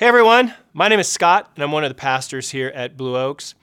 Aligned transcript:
Hey 0.00 0.06
everyone, 0.06 0.54
my 0.72 0.88
name 0.88 0.98
is 0.98 1.08
Scott, 1.08 1.50
and 1.54 1.62
I'm 1.62 1.72
one 1.72 1.84
of 1.84 1.90
the 1.90 1.94
pastors 1.94 2.52
here 2.52 2.72
at 2.74 2.96
Blue 2.96 3.18
Oaks. 3.18 3.54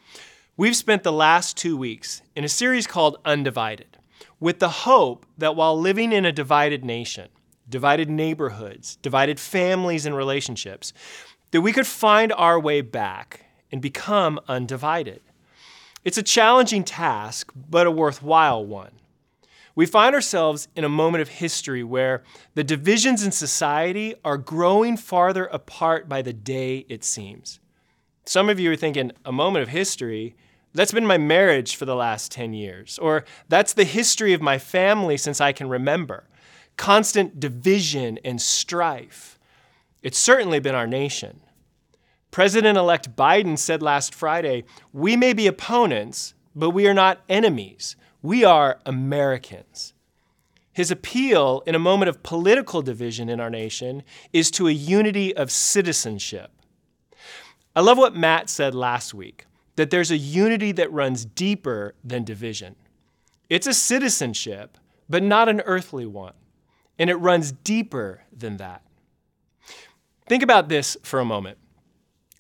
We've 0.56 0.76
spent 0.76 1.02
the 1.02 1.12
last 1.12 1.58
two 1.58 1.76
weeks 1.76 2.22
in 2.36 2.44
a 2.44 2.48
series 2.48 2.86
called 2.86 3.18
Undivided, 3.26 3.98
with 4.40 4.60
the 4.60 4.70
hope 4.70 5.26
that 5.40 5.56
while 5.56 5.76
living 5.76 6.12
in 6.12 6.26
a 6.26 6.32
divided 6.32 6.86
nation, 6.86 7.30
divided 7.68 8.08
neighborhoods, 8.08 8.98
divided 8.98 9.40
families 9.40 10.06
and 10.06 10.16
relationships, 10.16 10.94
that 11.50 11.62
we 11.62 11.74
could 11.74 11.88
find 11.88 12.32
our 12.34 12.60
way 12.60 12.82
back 12.82 13.46
and 13.72 13.82
become 13.82 14.40
undivided. 14.48 15.22
It's 16.04 16.20
a 16.20 16.24
challenging 16.24 16.84
task, 16.84 17.52
but 17.56 17.88
a 17.88 17.92
worthwhile 17.92 18.64
one. 18.64 18.92
We 19.78 19.86
find 19.86 20.16
ourselves 20.16 20.68
in 20.76 20.84
a 20.84 20.90
moment 20.90 21.22
of 21.22 21.30
history 21.30 21.84
where 21.84 22.24
the 22.56 22.64
divisions 22.64 23.24
in 23.24 23.32
society 23.32 24.16
are 24.26 24.36
growing 24.36 24.98
farther 24.98 25.46
apart 25.46 26.10
by 26.10 26.24
the 26.24 26.34
day, 26.34 26.88
it 26.90 27.04
seems. 27.04 27.60
Some 28.26 28.50
of 28.50 28.60
you 28.60 28.72
are 28.72 28.76
thinking, 28.76 29.12
a 29.24 29.32
moment 29.32 29.62
of 29.62 29.70
history? 29.70 30.36
That's 30.74 30.92
been 30.92 31.06
my 31.06 31.20
marriage 31.20 31.76
for 31.76 31.86
the 31.86 31.96
last 31.96 32.32
10 32.32 32.54
years. 32.54 32.98
Or 32.98 33.24
that's 33.50 33.74
the 33.74 33.84
history 33.84 34.34
of 34.34 34.42
my 34.42 34.58
family 34.58 35.16
since 35.16 35.40
I 35.40 35.52
can 35.52 35.70
remember 35.70 36.24
constant 36.76 37.40
division 37.40 38.18
and 38.26 38.42
strife. 38.42 39.38
It's 40.02 40.18
certainly 40.18 40.60
been 40.60 40.74
our 40.74 40.88
nation. 40.88 41.42
President 42.32 42.80
elect 42.80 43.16
Biden 43.16 43.60
said 43.60 43.84
last 43.84 44.16
Friday, 44.16 44.64
We 44.92 45.16
may 45.16 45.34
be 45.34 45.46
opponents, 45.46 46.34
but 46.56 46.72
we 46.72 46.88
are 46.88 46.96
not 46.96 47.22
enemies. 47.30 47.96
We 48.22 48.44
are 48.44 48.80
Americans. 48.86 49.94
His 50.74 50.92
appeal 50.92 51.64
in 51.66 51.76
a 51.76 51.80
moment 51.80 52.10
of 52.10 52.24
political 52.24 52.82
division 52.82 53.30
in 53.30 53.40
our 53.40 53.50
nation 53.50 54.04
is 54.32 54.52
to 54.52 54.68
a 54.68 54.72
unity 54.72 55.36
of 55.36 55.52
citizenship. 55.52 56.52
I 57.76 57.82
love 57.82 57.98
what 57.98 58.16
Matt 58.16 58.50
said 58.50 58.76
last 58.76 59.14
week 59.14 59.46
that 59.76 59.92
there's 59.92 60.12
a 60.12 60.18
unity 60.18 60.72
that 60.72 60.92
runs 60.92 61.26
deeper 61.26 61.94
than 62.04 62.24
division. 62.24 62.76
It's 63.50 63.68
a 63.68 63.74
citizenship, 63.74 64.78
but 65.08 65.22
not 65.24 65.50
an 65.50 65.62
earthly 65.62 66.06
one 66.06 66.34
and 67.00 67.10
it 67.10 67.16
runs 67.16 67.52
deeper 67.52 68.24
than 68.36 68.58
that. 68.58 68.82
Think 70.28 70.44
about 70.44 70.70
this 70.70 70.98
for 71.04 71.20
a 71.20 71.26
moment. 71.26 71.58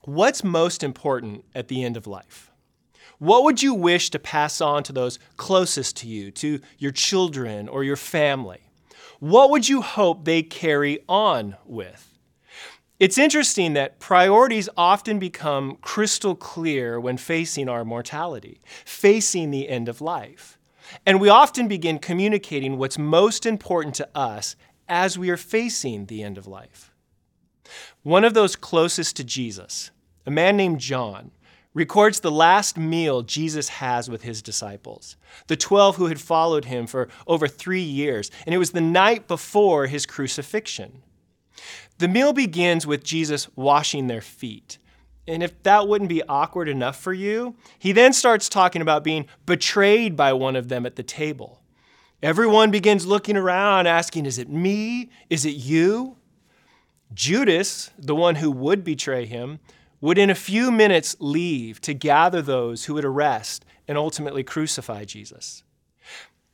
What's 0.03 0.43
most 0.43 0.83
important 0.83 1.45
at 1.53 1.67
the 1.67 1.83
end 1.83 1.97
of 1.97 2.07
life? 2.07 2.51
What 3.19 3.43
would 3.43 3.63
you 3.63 3.73
wish 3.73 4.09
to 4.11 4.19
pass 4.19 4.61
on 4.61 4.83
to 4.83 4.93
those 4.93 5.17
closest 5.37 5.97
to 5.97 6.07
you, 6.07 6.31
to 6.31 6.59
your 6.77 6.91
children 6.91 7.67
or 7.67 7.83
your 7.83 7.95
family? 7.95 8.61
What 9.19 9.49
would 9.49 9.67
you 9.67 9.81
hope 9.81 10.25
they 10.25 10.43
carry 10.43 10.99
on 11.09 11.55
with? 11.65 12.13
It's 12.99 13.17
interesting 13.17 13.73
that 13.73 13.99
priorities 13.99 14.69
often 14.75 15.19
become 15.19 15.77
crystal 15.81 16.35
clear 16.35 16.99
when 16.99 17.17
facing 17.17 17.69
our 17.69 17.85
mortality, 17.85 18.59
facing 18.85 19.51
the 19.51 19.69
end 19.69 19.87
of 19.87 20.01
life. 20.01 20.57
And 21.05 21.19
we 21.19 21.29
often 21.29 21.67
begin 21.67 21.99
communicating 21.99 22.77
what's 22.77 22.97
most 22.97 23.45
important 23.45 23.93
to 23.95 24.09
us 24.15 24.55
as 24.87 25.17
we 25.17 25.29
are 25.29 25.37
facing 25.37 26.05
the 26.05 26.23
end 26.23 26.37
of 26.37 26.47
life. 26.47 26.93
One 28.03 28.23
of 28.23 28.33
those 28.33 28.55
closest 28.55 29.15
to 29.17 29.23
Jesus, 29.23 29.91
a 30.25 30.31
man 30.31 30.55
named 30.57 30.79
John, 30.79 31.31
records 31.77 32.19
the 32.19 32.31
last 32.31 32.75
meal 32.75 33.21
Jesus 33.21 33.69
has 33.69 34.09
with 34.09 34.23
his 34.23 34.41
disciples, 34.41 35.15
the 35.45 35.55
12 35.55 35.97
who 35.97 36.07
had 36.07 36.19
followed 36.19 36.65
him 36.65 36.87
for 36.87 37.07
over 37.27 37.47
three 37.47 37.83
years, 37.83 38.31
and 38.47 38.55
it 38.55 38.57
was 38.57 38.71
the 38.71 38.81
night 38.81 39.27
before 39.27 39.85
his 39.85 40.07
crucifixion. 40.07 41.03
The 41.99 42.07
meal 42.07 42.33
begins 42.33 42.87
with 42.87 43.03
Jesus 43.03 43.47
washing 43.55 44.07
their 44.07 44.21
feet. 44.21 44.79
And 45.27 45.43
if 45.43 45.61
that 45.63 45.87
wouldn't 45.87 46.09
be 46.09 46.23
awkward 46.23 46.67
enough 46.67 46.99
for 46.99 47.13
you, 47.13 47.55
he 47.77 47.91
then 47.91 48.11
starts 48.11 48.49
talking 48.49 48.81
about 48.81 49.03
being 49.03 49.27
betrayed 49.45 50.15
by 50.15 50.33
one 50.33 50.55
of 50.55 50.69
them 50.69 50.83
at 50.83 50.95
the 50.95 51.03
table. 51.03 51.61
Everyone 52.23 52.71
begins 52.71 53.05
looking 53.05 53.37
around, 53.37 53.85
asking, 53.85 54.25
Is 54.25 54.39
it 54.39 54.49
me? 54.49 55.11
Is 55.29 55.45
it 55.45 55.51
you? 55.51 56.17
Judas, 57.13 57.91
the 57.99 58.15
one 58.15 58.35
who 58.35 58.49
would 58.49 58.83
betray 58.83 59.25
him, 59.27 59.59
would 60.01 60.17
in 60.17 60.29
a 60.29 60.35
few 60.35 60.71
minutes 60.71 61.15
leave 61.19 61.81
to 61.81 61.93
gather 61.93 62.41
those 62.41 62.85
who 62.85 62.93
would 62.93 63.05
arrest 63.05 63.65
and 63.87 63.97
ultimately 63.97 64.43
crucify 64.43 65.05
Jesus. 65.05 65.63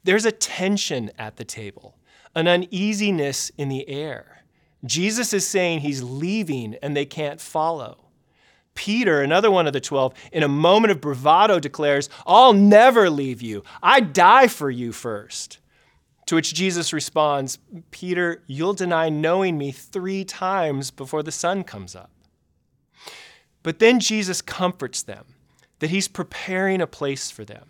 There's 0.04 0.26
a 0.26 0.32
tension 0.32 1.12
at 1.18 1.38
the 1.38 1.44
table, 1.44 1.98
an 2.36 2.48
uneasiness 2.48 3.52
in 3.58 3.70
the 3.70 3.88
air. 3.88 4.44
Jesus 4.86 5.34
is 5.34 5.48
saying 5.48 5.80
he's 5.80 6.04
leaving 6.04 6.76
and 6.82 6.96
they 6.96 7.06
can't 7.06 7.40
follow. 7.40 8.00
Peter, 8.76 9.22
another 9.22 9.52
one 9.52 9.68
of 9.68 9.74
the 9.74 9.80
12, 9.80 10.14
in 10.32 10.44
a 10.44 10.48
moment 10.48 10.92
of 10.92 11.00
bravado 11.00 11.60
declares, 11.60 12.10
I'll 12.26 12.54
never 12.54 13.10
leave 13.10 13.42
you. 13.42 13.64
I 13.82 14.00
die 14.00 14.48
for 14.48 14.70
you 14.70 14.92
first. 14.92 15.60
To 16.28 16.36
which 16.36 16.54
Jesus 16.54 16.94
responds, 16.94 17.60
Peter, 17.92 18.44
you'll 18.48 18.74
deny 18.74 19.10
knowing 19.10 19.58
me 19.58 19.72
three 19.72 20.24
times 20.26 20.90
before 20.90 21.22
the 21.22 21.32
sun 21.32 21.64
comes 21.64 21.96
up. 21.96 22.10
But 23.64 23.80
then 23.80 24.00
Jesus 24.00 24.42
comforts 24.42 25.02
them 25.02 25.26
that 25.80 25.90
he's 25.90 26.08
preparing 26.08 26.82
a 26.82 26.88
place 26.88 27.32
for 27.32 27.44
them. 27.44 27.68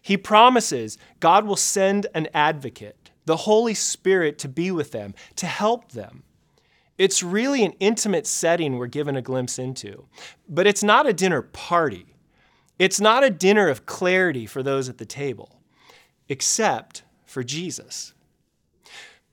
He 0.00 0.16
promises 0.16 0.98
God 1.20 1.46
will 1.46 1.56
send 1.56 2.06
an 2.14 2.28
advocate, 2.34 3.10
the 3.24 3.38
Holy 3.38 3.74
Spirit, 3.74 4.38
to 4.40 4.48
be 4.48 4.70
with 4.70 4.90
them, 4.90 5.14
to 5.36 5.46
help 5.46 5.92
them. 5.92 6.22
It's 6.98 7.22
really 7.22 7.64
an 7.64 7.72
intimate 7.80 8.26
setting 8.26 8.76
we're 8.76 8.86
given 8.86 9.16
a 9.16 9.22
glimpse 9.22 9.58
into. 9.58 10.06
But 10.48 10.66
it's 10.66 10.82
not 10.82 11.06
a 11.06 11.12
dinner 11.12 11.42
party. 11.42 12.06
It's 12.78 13.00
not 13.00 13.24
a 13.24 13.30
dinner 13.30 13.68
of 13.68 13.86
clarity 13.86 14.46
for 14.46 14.62
those 14.62 14.88
at 14.88 14.98
the 14.98 15.06
table, 15.06 15.60
except 16.28 17.02
for 17.24 17.42
Jesus. 17.42 18.12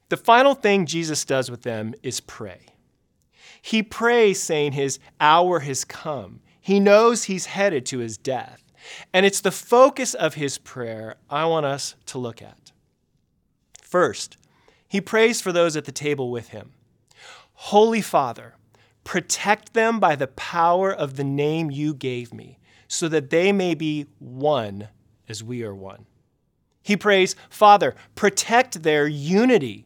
The 0.09 0.17
final 0.17 0.55
thing 0.55 0.85
Jesus 0.85 1.25
does 1.25 1.51
with 1.51 1.63
them 1.63 1.93
is 2.03 2.19
pray. 2.19 2.67
He 3.69 3.83
prays, 3.83 4.41
saying 4.41 4.71
his 4.71 4.97
hour 5.21 5.59
has 5.59 5.85
come. 5.85 6.39
He 6.59 6.79
knows 6.79 7.25
he's 7.25 7.45
headed 7.45 7.85
to 7.85 7.99
his 7.99 8.17
death. 8.17 8.63
And 9.13 9.27
it's 9.27 9.41
the 9.41 9.51
focus 9.51 10.15
of 10.15 10.33
his 10.33 10.57
prayer 10.57 11.17
I 11.29 11.45
want 11.45 11.67
us 11.67 11.93
to 12.07 12.17
look 12.17 12.41
at. 12.41 12.71
First, 13.79 14.37
he 14.87 14.99
prays 14.99 15.39
for 15.39 15.51
those 15.51 15.77
at 15.77 15.85
the 15.85 15.91
table 15.91 16.31
with 16.31 16.47
him. 16.47 16.71
Holy 17.53 18.01
Father, 18.01 18.55
protect 19.03 19.75
them 19.75 19.99
by 19.99 20.15
the 20.15 20.25
power 20.25 20.91
of 20.91 21.15
the 21.15 21.23
name 21.23 21.69
you 21.69 21.93
gave 21.93 22.33
me, 22.33 22.57
so 22.87 23.07
that 23.07 23.29
they 23.29 23.51
may 23.51 23.75
be 23.75 24.07
one 24.17 24.87
as 25.27 25.43
we 25.43 25.61
are 25.61 25.75
one. 25.75 26.07
He 26.81 26.97
prays, 26.97 27.35
Father, 27.51 27.93
protect 28.15 28.81
their 28.81 29.07
unity. 29.07 29.85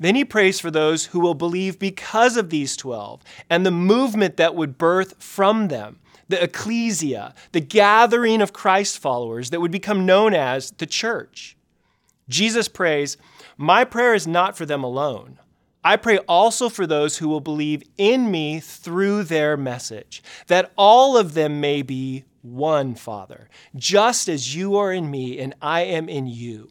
Then 0.00 0.14
he 0.14 0.24
prays 0.24 0.58
for 0.58 0.70
those 0.70 1.06
who 1.06 1.20
will 1.20 1.34
believe 1.34 1.78
because 1.78 2.38
of 2.38 2.48
these 2.48 2.74
12 2.76 3.22
and 3.50 3.64
the 3.64 3.70
movement 3.70 4.38
that 4.38 4.54
would 4.54 4.78
birth 4.78 5.22
from 5.22 5.68
them, 5.68 6.00
the 6.28 6.42
ecclesia, 6.42 7.34
the 7.52 7.60
gathering 7.60 8.40
of 8.40 8.54
Christ 8.54 8.98
followers 8.98 9.50
that 9.50 9.60
would 9.60 9.70
become 9.70 10.06
known 10.06 10.32
as 10.32 10.70
the 10.72 10.86
church. 10.86 11.56
Jesus 12.30 12.66
prays, 12.66 13.18
My 13.58 13.84
prayer 13.84 14.14
is 14.14 14.26
not 14.26 14.56
for 14.56 14.64
them 14.64 14.82
alone. 14.82 15.38
I 15.84 15.96
pray 15.96 16.18
also 16.18 16.68
for 16.68 16.86
those 16.86 17.18
who 17.18 17.28
will 17.28 17.40
believe 17.40 17.82
in 17.98 18.30
me 18.30 18.60
through 18.60 19.24
their 19.24 19.56
message, 19.56 20.22
that 20.46 20.72
all 20.76 21.16
of 21.16 21.34
them 21.34 21.60
may 21.60 21.82
be 21.82 22.24
one, 22.42 22.94
Father, 22.94 23.48
just 23.76 24.28
as 24.28 24.54
you 24.54 24.76
are 24.76 24.92
in 24.92 25.10
me 25.10 25.38
and 25.38 25.54
I 25.60 25.82
am 25.82 26.08
in 26.08 26.26
you. 26.26 26.70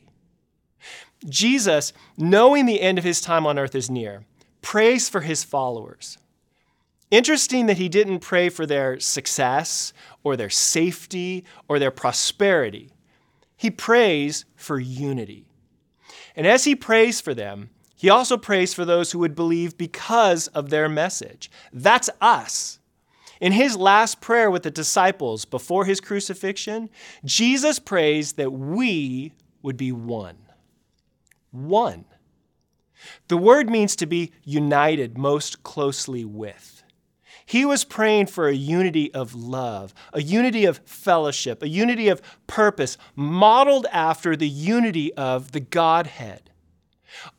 Jesus, 1.27 1.93
knowing 2.17 2.65
the 2.65 2.81
end 2.81 2.97
of 2.97 3.03
his 3.03 3.21
time 3.21 3.45
on 3.45 3.59
earth 3.59 3.75
is 3.75 3.89
near, 3.89 4.25
prays 4.61 5.09
for 5.09 5.21
his 5.21 5.43
followers. 5.43 6.17
Interesting 7.11 7.65
that 7.65 7.77
he 7.77 7.89
didn't 7.89 8.19
pray 8.19 8.49
for 8.49 8.65
their 8.65 8.99
success 8.99 9.91
or 10.23 10.37
their 10.37 10.49
safety 10.49 11.43
or 11.67 11.77
their 11.77 11.91
prosperity. 11.91 12.89
He 13.57 13.69
prays 13.69 14.45
for 14.55 14.79
unity. 14.79 15.45
And 16.35 16.47
as 16.47 16.63
he 16.63 16.75
prays 16.75 17.19
for 17.19 17.33
them, 17.33 17.69
he 17.95 18.09
also 18.09 18.37
prays 18.37 18.73
for 18.73 18.85
those 18.85 19.11
who 19.11 19.19
would 19.19 19.35
believe 19.35 19.77
because 19.77 20.47
of 20.47 20.69
their 20.69 20.89
message. 20.89 21.51
That's 21.71 22.09
us. 22.19 22.79
In 23.39 23.51
his 23.51 23.75
last 23.75 24.21
prayer 24.21 24.49
with 24.49 24.63
the 24.63 24.71
disciples 24.71 25.45
before 25.45 25.85
his 25.85 25.99
crucifixion, 25.99 26.89
Jesus 27.25 27.77
prays 27.77 28.33
that 28.33 28.51
we 28.51 29.33
would 29.61 29.77
be 29.77 29.91
one. 29.91 30.37
One. 31.51 32.05
The 33.27 33.37
word 33.37 33.69
means 33.69 33.95
to 33.97 34.05
be 34.05 34.31
united 34.43 35.17
most 35.17 35.63
closely 35.63 36.25
with. 36.25 36.83
He 37.45 37.65
was 37.65 37.83
praying 37.83 38.27
for 38.27 38.47
a 38.47 38.53
unity 38.53 39.13
of 39.13 39.35
love, 39.35 39.93
a 40.13 40.21
unity 40.21 40.65
of 40.65 40.79
fellowship, 40.85 41.61
a 41.61 41.67
unity 41.67 42.07
of 42.07 42.21
purpose, 42.47 42.97
modeled 43.15 43.87
after 43.91 44.35
the 44.35 44.47
unity 44.47 45.13
of 45.15 45.51
the 45.51 45.59
Godhead. 45.59 46.51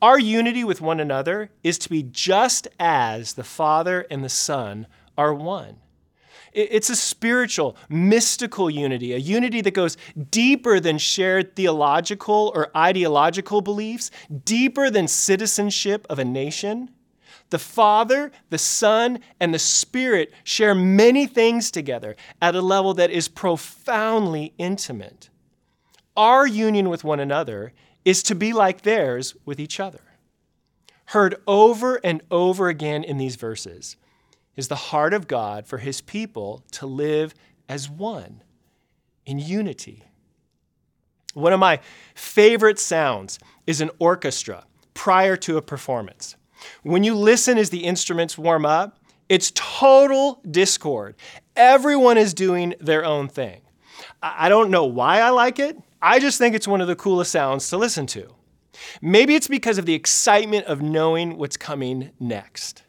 Our 0.02 0.18
unity 0.18 0.64
with 0.64 0.80
one 0.80 1.00
another 1.00 1.50
is 1.62 1.78
to 1.78 1.88
be 1.88 2.02
just 2.02 2.68
as 2.78 3.34
the 3.34 3.44
Father 3.44 4.06
and 4.10 4.22
the 4.22 4.28
Son 4.28 4.86
are 5.16 5.32
one. 5.32 5.78
It's 6.52 6.90
a 6.90 6.96
spiritual, 6.96 7.76
mystical 7.88 8.68
unity, 8.68 9.14
a 9.14 9.18
unity 9.18 9.62
that 9.62 9.72
goes 9.72 9.96
deeper 10.30 10.80
than 10.80 10.98
shared 10.98 11.56
theological 11.56 12.52
or 12.54 12.76
ideological 12.76 13.62
beliefs, 13.62 14.10
deeper 14.44 14.90
than 14.90 15.08
citizenship 15.08 16.06
of 16.10 16.18
a 16.18 16.24
nation. 16.24 16.90
The 17.48 17.58
Father, 17.58 18.32
the 18.50 18.58
Son, 18.58 19.20
and 19.40 19.54
the 19.54 19.58
Spirit 19.58 20.32
share 20.44 20.74
many 20.74 21.26
things 21.26 21.70
together 21.70 22.16
at 22.40 22.54
a 22.54 22.60
level 22.60 22.92
that 22.94 23.10
is 23.10 23.28
profoundly 23.28 24.52
intimate. 24.58 25.30
Our 26.16 26.46
union 26.46 26.90
with 26.90 27.04
one 27.04 27.20
another 27.20 27.72
is 28.04 28.22
to 28.24 28.34
be 28.34 28.52
like 28.52 28.82
theirs 28.82 29.34
with 29.46 29.58
each 29.58 29.80
other. 29.80 30.00
Heard 31.06 31.36
over 31.46 31.98
and 32.04 32.22
over 32.30 32.68
again 32.68 33.04
in 33.04 33.16
these 33.16 33.36
verses 33.36 33.96
is 34.56 34.68
the 34.68 34.74
heart 34.74 35.14
of 35.14 35.28
God 35.28 35.66
for 35.66 35.78
his 35.78 36.00
people 36.00 36.64
to 36.72 36.86
live 36.86 37.34
as 37.68 37.88
one 37.88 38.42
in 39.24 39.38
unity. 39.38 40.04
One 41.34 41.52
of 41.52 41.60
my 41.60 41.80
favorite 42.14 42.78
sounds 42.78 43.38
is 43.66 43.80
an 43.80 43.90
orchestra 43.98 44.64
prior 44.94 45.36
to 45.36 45.56
a 45.56 45.62
performance. 45.62 46.36
When 46.82 47.04
you 47.04 47.14
listen 47.14 47.58
as 47.58 47.70
the 47.70 47.84
instruments 47.84 48.36
warm 48.36 48.66
up, 48.66 48.98
it's 49.28 49.52
total 49.54 50.40
discord. 50.50 51.16
Everyone 51.56 52.18
is 52.18 52.34
doing 52.34 52.74
their 52.80 53.04
own 53.04 53.28
thing. 53.28 53.62
I 54.22 54.48
don't 54.48 54.70
know 54.70 54.84
why 54.84 55.20
I 55.20 55.30
like 55.30 55.58
it. 55.58 55.78
I 56.00 56.18
just 56.18 56.38
think 56.38 56.54
it's 56.54 56.68
one 56.68 56.80
of 56.80 56.88
the 56.88 56.96
coolest 56.96 57.32
sounds 57.32 57.68
to 57.70 57.78
listen 57.78 58.06
to. 58.08 58.28
Maybe 59.00 59.34
it's 59.34 59.48
because 59.48 59.78
of 59.78 59.86
the 59.86 59.94
excitement 59.94 60.66
of 60.66 60.82
knowing 60.82 61.38
what's 61.38 61.56
coming 61.56 62.10
next. 62.18 62.82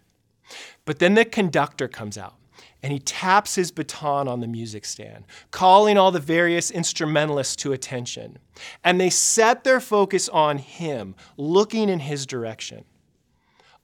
But 0.85 0.99
then 0.99 1.13
the 1.13 1.25
conductor 1.25 1.87
comes 1.87 2.17
out 2.17 2.35
and 2.81 2.91
he 2.91 2.99
taps 2.99 3.55
his 3.55 3.71
baton 3.71 4.27
on 4.27 4.41
the 4.41 4.47
music 4.47 4.85
stand, 4.85 5.25
calling 5.51 5.97
all 5.97 6.11
the 6.11 6.19
various 6.19 6.69
instrumentalists 6.69 7.55
to 7.57 7.71
attention. 7.71 8.37
And 8.83 8.99
they 8.99 9.09
set 9.09 9.63
their 9.63 9.79
focus 9.79 10.27
on 10.29 10.57
him, 10.57 11.15
looking 11.37 11.89
in 11.89 11.99
his 11.99 12.25
direction. 12.25 12.83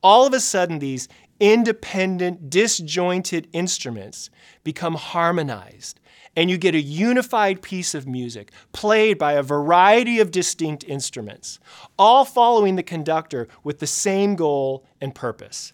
All 0.04 0.28
of 0.28 0.34
a 0.34 0.40
sudden, 0.40 0.80
these 0.80 1.08
independent, 1.40 2.50
disjointed 2.50 3.48
instruments 3.54 4.30
become 4.64 4.96
harmonized 4.96 6.00
and 6.36 6.50
you 6.50 6.58
get 6.58 6.76
a 6.76 6.82
unified 6.82 7.62
piece 7.62 7.96
of 7.96 8.08
music 8.08 8.52
played 8.72 9.18
by 9.18 9.34
a 9.34 9.44
variety 9.44 10.20
of 10.20 10.32
distinct 10.32 10.84
instruments, 10.84 11.60
all 11.98 12.24
following 12.24 12.76
the 12.76 12.84
conductor 12.84 13.48
with 13.64 13.80
the 13.80 13.88
same 13.88 14.36
goal 14.36 14.86
and 15.02 15.16
purpose 15.16 15.74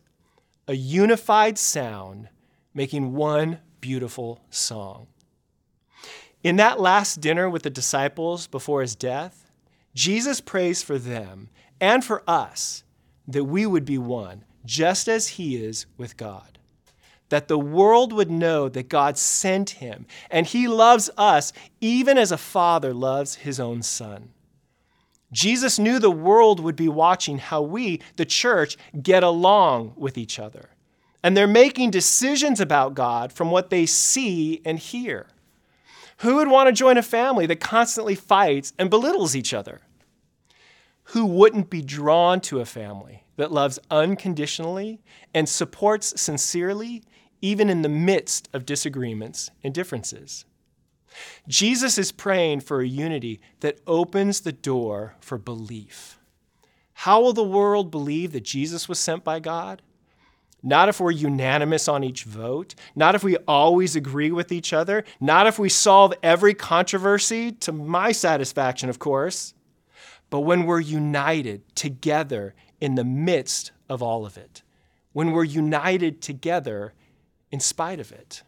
a 0.68 0.74
unified 0.74 1.58
sound 1.58 2.30
making 2.74 3.14
one 3.14 3.60
beautiful 3.82 4.42
song. 4.50 5.08
In 6.44 6.58
that 6.58 6.80
last 6.80 7.22
dinner 7.22 7.50
with 7.50 7.64
the 7.64 7.70
disciples 7.70 8.48
before 8.48 8.82
his 8.82 8.96
death, 8.96 9.52
Jesus 9.94 10.42
prays 10.42 10.84
for 10.84 10.98
them 10.98 11.50
and 11.80 12.04
for 12.04 12.24
us 12.28 12.84
that 13.28 13.46
we 13.46 13.66
would 13.66 13.86
be 13.86 13.98
one, 13.98 14.44
just 14.66 15.08
as 15.08 15.30
he 15.30 15.56
is 15.56 15.86
with 15.98 16.18
God 16.18 16.56
that 17.30 17.48
the 17.48 17.60
world 17.60 18.14
would 18.14 18.30
know 18.30 18.70
that 18.70 18.90
God 18.90 19.18
sent 19.18 19.72
him 19.72 20.06
and 20.30 20.46
he 20.46 20.68
loves 20.68 21.10
us 21.18 21.52
even 21.82 22.18
as 22.18 22.32
a 22.32 22.38
father 22.38 22.94
loves 22.94 23.36
his 23.36 23.60
own 23.60 23.82
son. 23.82 24.30
Jesus 25.31 25.80
knew 25.80 26.00
the 26.00 26.12
world 26.12 26.60
would 26.60 26.75
be 26.75 26.88
watching 26.88 27.38
how 27.38 27.62
we, 27.62 28.01
the 28.16 28.25
church, 28.25 28.77
get 29.01 29.24
along 29.24 29.94
with 29.95 30.18
each 30.18 30.39
other. 30.39 30.69
And 31.24 31.36
they're 31.36 31.48
making 31.48 31.92
decisions 31.92 32.60
about 32.60 32.94
God 32.94 33.33
from 33.33 33.51
what 33.51 33.69
they 33.69 33.86
see 33.86 34.62
and 34.63 34.77
hear. 34.77 35.27
Who 36.18 36.36
would 36.36 36.48
want 36.48 36.68
to 36.68 36.74
join 36.74 36.98
a 36.98 37.04
family 37.04 37.45
that 37.48 37.60
constantly 37.60 38.16
fights 38.16 38.74
and 38.77 38.89
belittles 38.89 39.36
each 39.36 39.54
other? 39.54 39.81
Who 41.10 41.25
wouldn't 41.25 41.69
be 41.69 41.81
drawn 41.81 42.39
to 42.42 42.62
a 42.62 42.66
family 42.66 43.24
that 43.38 43.51
loves 43.51 43.80
unconditionally 43.92 45.01
and 45.33 45.50
supports 45.50 46.19
sincerely 46.19 47.04
even 47.42 47.69
in 47.69 47.81
the 47.81 47.89
midst 47.89 48.50
of 48.54 48.66
disagreements 48.66 49.51
and 49.63 49.74
differences. 49.74 50.45
Jesus 51.48 51.98
is 51.98 52.12
praying 52.12 52.62
for 52.62 52.82
a 52.82 52.88
unity 52.88 53.40
that 53.60 53.80
opens 53.86 54.42
the 54.42 54.52
door 54.52 55.16
for 55.20 55.38
belief. 55.38 56.20
How 56.94 57.22
will 57.22 57.34
the 57.34 57.44
world 57.44 57.92
believe 57.92 58.32
that 58.32 58.44
Jesus 58.44 58.88
was 58.88 59.00
sent 59.00 59.24
by 59.24 59.40
God? 59.40 59.82
Not 60.64 60.90
if 60.90 61.00
we're 61.00 61.12
unanimous 61.12 61.88
on 61.88 62.04
each 62.04 62.24
vote, 62.24 62.74
not 62.96 63.14
if 63.14 63.24
we 63.24 63.38
always 63.48 63.96
agree 63.96 64.31
with 64.31 64.52
each 64.52 64.74
other, 64.74 65.04
not 65.19 65.45
if 65.45 65.60
we 65.60 65.69
solve 65.69 66.14
every 66.24 66.56
controversy 66.56 67.52
to 67.52 67.72
my 67.72 68.12
satisfaction, 68.12 68.90
of 68.90 68.98
course, 68.98 69.54
but 70.31 70.40
when 70.40 70.66
we're 70.66 70.80
united 70.80 71.76
together 71.76 72.56
in 72.81 72.95
the 72.95 73.04
midst 73.04 73.72
of 73.90 74.02
all 74.02 74.26
of 74.26 74.38
it. 74.38 74.64
When 75.14 75.31
we're 75.31 75.44
united 75.44 76.22
together 76.22 76.94
in 77.52 77.60
spite 77.60 78.00
of 78.00 78.12
it. 78.12 78.44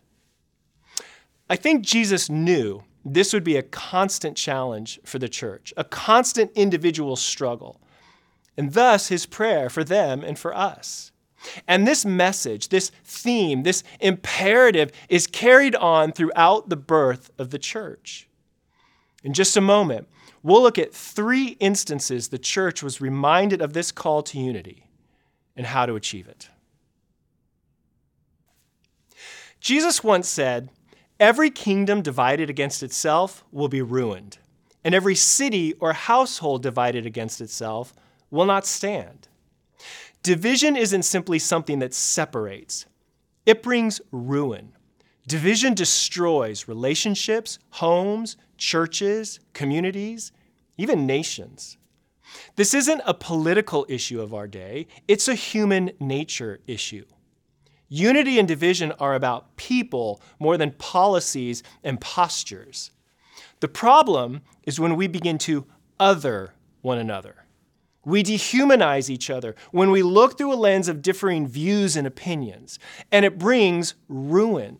I 1.49 1.55
think 1.55 1.83
Jesus 1.83 2.29
knew 2.29 2.83
this 3.05 3.33
would 3.33 3.43
be 3.43 3.55
a 3.55 3.63
constant 3.63 4.35
challenge 4.35 4.99
for 5.05 5.17
the 5.19 5.29
church, 5.29 5.73
a 5.77 5.83
constant 5.83 6.51
individual 6.55 7.15
struggle, 7.15 7.79
and 8.57 8.73
thus 8.73 9.07
his 9.07 9.25
prayer 9.25 9.69
for 9.69 9.83
them 9.83 10.23
and 10.23 10.37
for 10.37 10.55
us. 10.55 11.11
And 11.67 11.87
this 11.87 12.03
message, 12.03 12.69
this 12.69 12.91
theme, 13.03 13.63
this 13.63 13.83
imperative 13.99 14.91
is 15.07 15.27
carried 15.27 15.75
on 15.75 16.11
throughout 16.11 16.69
the 16.69 16.75
birth 16.75 17.31
of 17.37 17.51
the 17.51 17.59
church. 17.59 18.27
In 19.23 19.33
just 19.33 19.55
a 19.55 19.61
moment, 19.61 20.07
we'll 20.43 20.61
look 20.61 20.79
at 20.79 20.93
three 20.93 21.57
instances 21.59 22.27
the 22.27 22.37
church 22.37 22.81
was 22.83 22.99
reminded 22.99 23.61
of 23.61 23.73
this 23.73 23.91
call 23.91 24.23
to 24.23 24.39
unity 24.39 24.87
and 25.55 25.67
how 25.67 25.85
to 25.85 25.95
achieve 25.95 26.27
it. 26.27 26.49
Jesus 29.59 30.03
once 30.03 30.27
said, 30.27 30.69
Every 31.19 31.49
kingdom 31.49 32.03
divided 32.03 32.49
against 32.49 32.83
itself 32.83 33.43
will 33.51 33.69
be 33.69 33.81
ruined, 33.81 34.37
and 34.83 34.93
every 34.93 35.15
city 35.15 35.73
or 35.79 35.93
household 35.93 36.61
divided 36.61 37.07
against 37.07 37.41
itself 37.41 37.93
will 38.29 38.45
not 38.45 38.67
stand. 38.67 39.27
Division 40.21 40.75
isn't 40.75 41.03
simply 41.03 41.39
something 41.39 41.79
that 41.79 41.93
separates, 41.93 42.85
it 43.45 43.63
brings 43.63 43.99
ruin. 44.11 44.73
Division 45.27 45.73
destroys 45.73 46.67
relationships, 46.67 47.59
homes, 47.71 48.37
churches, 48.57 49.39
communities, 49.53 50.31
even 50.77 51.05
nations. 51.05 51.77
This 52.55 52.73
isn't 52.73 53.01
a 53.05 53.13
political 53.13 53.85
issue 53.89 54.21
of 54.21 54.33
our 54.33 54.47
day, 54.47 54.87
it's 55.07 55.27
a 55.27 55.35
human 55.35 55.91
nature 55.99 56.59
issue. 56.67 57.05
Unity 57.89 58.37
and 58.37 58.47
division 58.47 58.91
are 58.93 59.15
about 59.15 59.55
people 59.55 60.21
more 60.39 60.57
than 60.57 60.71
policies 60.71 61.63
and 61.83 62.01
postures. 62.01 62.91
The 63.59 63.67
problem 63.67 64.41
is 64.63 64.79
when 64.79 64.95
we 64.95 65.07
begin 65.07 65.37
to 65.39 65.65
other 65.99 66.53
one 66.81 66.97
another. 66.97 67.45
We 68.05 68.23
dehumanize 68.23 69.09
each 69.09 69.29
other 69.29 69.55
when 69.71 69.91
we 69.91 70.01
look 70.01 70.37
through 70.37 70.53
a 70.53 70.55
lens 70.55 70.87
of 70.87 71.01
differing 71.01 71.47
views 71.47 71.95
and 71.95 72.07
opinions, 72.07 72.79
and 73.11 73.25
it 73.25 73.37
brings 73.37 73.95
ruin. 74.07 74.79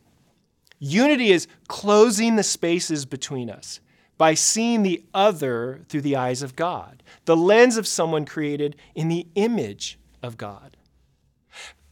Unity 0.80 1.32
is 1.32 1.48
closing 1.68 2.36
the 2.36 2.44
spaces 2.44 3.06
between 3.06 3.50
us 3.50 3.80
by 4.18 4.34
seeing 4.34 4.84
the 4.84 5.04
other 5.14 5.82
through 5.90 6.02
the 6.02 6.16
eyes 6.16 6.42
of 6.42 6.56
God, 6.56 7.04
the 7.26 7.36
lens 7.36 7.78
of 7.78 7.88
someone 7.88 8.26
created 8.26 8.76
in 8.96 9.10
the 9.10 9.28
image 9.36 10.00
of 10.24 10.38
God. 10.38 10.78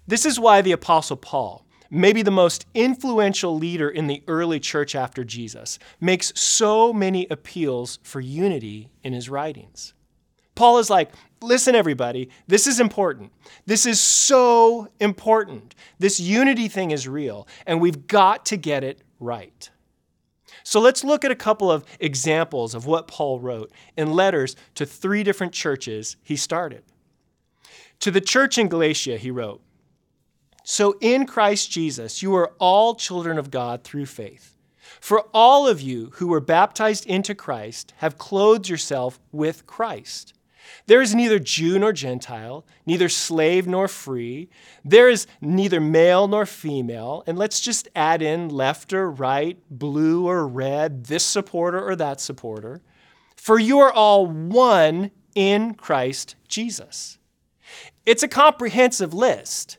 This 0.08 0.26
is 0.26 0.40
why 0.40 0.62
the 0.62 0.72
Apostle 0.72 1.18
Paul, 1.18 1.66
maybe 1.90 2.22
the 2.22 2.32
most 2.32 2.66
influential 2.74 3.58
leader 3.58 3.90
in 3.90 4.08
the 4.08 4.24
early 4.28 4.60
church 4.60 4.96
after 4.96 5.24
Jesus, 5.24 5.80
makes 6.00 6.32
so 6.40 6.94
many 6.94 7.28
appeals 7.30 8.00
for 8.04 8.20
unity 8.20 8.90
in 9.04 9.14
his 9.14 9.30
writings. 9.30 9.94
Paul 10.54 10.78
is 10.78 10.90
like, 10.90 11.12
listen, 11.42 11.76
everybody, 11.76 12.30
this 12.48 12.68
is 12.68 12.80
important. 12.80 13.32
This 13.66 13.86
is 13.86 14.00
so 14.00 14.88
important. 15.00 15.76
This 16.00 16.20
unity 16.20 16.68
thing 16.68 16.92
is 16.92 17.08
real, 17.08 17.48
and 17.66 17.82
we've 17.82 18.08
got 18.08 18.46
to 18.48 18.58
get 18.58 18.84
it 18.84 19.02
right. 19.20 19.70
So 20.64 20.80
let's 20.80 21.04
look 21.04 21.26
at 21.26 21.32
a 21.32 21.36
couple 21.36 21.72
of 21.72 21.84
examples 22.00 22.74
of 22.74 22.86
what 22.86 23.08
Paul 23.08 23.40
wrote 23.40 23.72
in 23.98 24.14
letters 24.14 24.56
to 24.76 24.86
three 24.86 25.24
different 25.24 25.54
churches 25.54 26.16
he 26.24 26.36
started. 26.36 26.84
To 28.00 28.12
the 28.12 28.22
church 28.22 28.58
in 28.58 28.68
Galatia, 28.68 29.18
he 29.18 29.32
wrote, 29.32 29.62
So 30.68 30.98
in 31.00 31.28
Christ 31.28 31.70
Jesus, 31.70 32.24
you 32.24 32.34
are 32.34 32.54
all 32.58 32.96
children 32.96 33.38
of 33.38 33.52
God 33.52 33.84
through 33.84 34.08
faith. 34.08 34.58
For 35.00 35.28
all 35.32 35.68
of 35.68 35.80
you 35.80 36.10
who 36.16 36.28
were 36.28 36.40
baptized 36.40 37.06
into 37.06 37.36
Christ 37.36 37.94
have 37.98 38.18
clothed 38.18 38.68
yourself 38.68 39.20
with 39.32 39.68
Christ. 39.68 40.34
There 40.88 41.04
is 41.04 41.14
neither 41.14 41.38
Jew 41.38 41.78
nor 41.78 41.94
Gentile, 41.94 42.66
neither 42.88 43.10
slave 43.10 43.68
nor 43.68 43.88
free. 43.88 44.50
There 44.84 45.08
is 45.08 45.28
neither 45.40 45.80
male 45.80 46.28
nor 46.28 46.48
female. 46.48 47.24
And 47.28 47.38
let's 47.38 47.60
just 47.60 47.88
add 47.96 48.24
in 48.24 48.50
left 48.50 48.92
or 48.92 49.12
right, 49.12 49.60
blue 49.70 50.28
or 50.28 50.48
red, 50.48 51.06
this 51.06 51.24
supporter 51.24 51.80
or 51.80 51.96
that 51.96 52.20
supporter. 52.20 52.82
For 53.36 53.60
you 53.60 53.78
are 53.78 53.94
all 53.94 54.26
one 54.26 55.12
in 55.36 55.76
Christ 55.76 56.36
Jesus. 56.48 57.20
It's 58.04 58.24
a 58.24 58.28
comprehensive 58.28 59.14
list. 59.14 59.78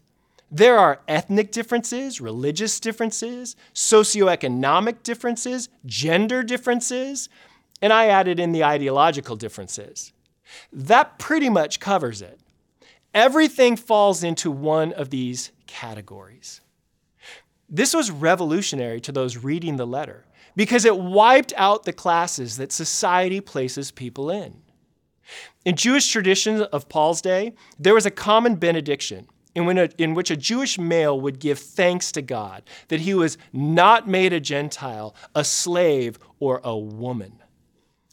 There 0.50 0.78
are 0.78 1.00
ethnic 1.08 1.50
differences, 1.50 2.20
religious 2.20 2.78
differences, 2.78 3.56
socioeconomic 3.74 5.02
differences, 5.02 5.68
gender 5.84 6.42
differences, 6.42 7.28
and 7.82 7.92
I 7.92 8.06
added 8.06 8.38
in 8.38 8.52
the 8.52 8.64
ideological 8.64 9.36
differences. 9.36 10.12
That 10.72 11.18
pretty 11.18 11.48
much 11.48 11.80
covers 11.80 12.22
it. 12.22 12.38
Everything 13.12 13.76
falls 13.76 14.22
into 14.22 14.50
one 14.50 14.92
of 14.92 15.10
these 15.10 15.50
categories. 15.66 16.60
This 17.68 17.92
was 17.92 18.10
revolutionary 18.10 19.00
to 19.00 19.12
those 19.12 19.38
reading 19.38 19.76
the 19.76 19.86
letter 19.86 20.26
because 20.54 20.84
it 20.84 20.96
wiped 20.96 21.52
out 21.56 21.84
the 21.84 21.92
classes 21.92 22.56
that 22.56 22.70
society 22.70 23.40
places 23.40 23.90
people 23.90 24.30
in. 24.30 24.62
In 25.64 25.74
Jewish 25.74 26.08
tradition 26.08 26.62
of 26.62 26.88
Paul's 26.88 27.20
day, 27.20 27.54
there 27.78 27.94
was 27.94 28.06
a 28.06 28.10
common 28.12 28.54
benediction 28.54 29.26
in, 29.56 29.78
a, 29.78 29.88
in, 29.98 30.14
which 30.14 30.30
a 30.30 30.36
Jewish 30.36 30.78
male 30.78 31.20
would 31.20 31.38
give 31.38 31.58
thanks 31.58 32.12
to 32.12 32.22
God 32.22 32.62
that 32.88 33.00
he 33.00 33.14
was 33.14 33.38
not 33.52 34.06
made 34.06 34.32
a 34.32 34.40
Gentile, 34.40 35.14
a 35.34 35.44
slave, 35.44 36.18
or 36.38 36.60
a 36.62 36.76
woman. 36.76 37.42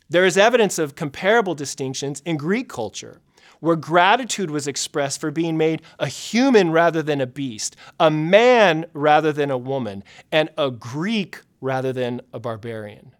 There 0.10 0.26
is 0.26 0.38
evidence 0.38 0.80
of 0.80 0.96
comparable 0.96 1.56
distinctions 1.56 2.22
in 2.26 2.38
Greek 2.38 2.70
culture, 2.70 3.20
where 3.60 3.76
gratitude 3.76 4.52
was 4.52 4.68
expressed 4.68 5.22
for 5.22 5.32
being 5.32 5.58
made 5.58 5.82
a 5.98 6.08
human 6.08 6.72
rather 6.72 7.02
than 7.02 7.22
a 7.22 7.28
beast, 7.28 7.76
a 8.00 8.12
man 8.12 8.86
rather 8.94 9.32
than 9.32 9.50
a 9.50 9.58
woman, 9.58 10.04
and 10.32 10.50
a 10.58 10.70
Greek 10.70 11.42
rather 11.62 11.94
than 11.94 12.22
a 12.34 12.40
barbarian. 12.40 13.14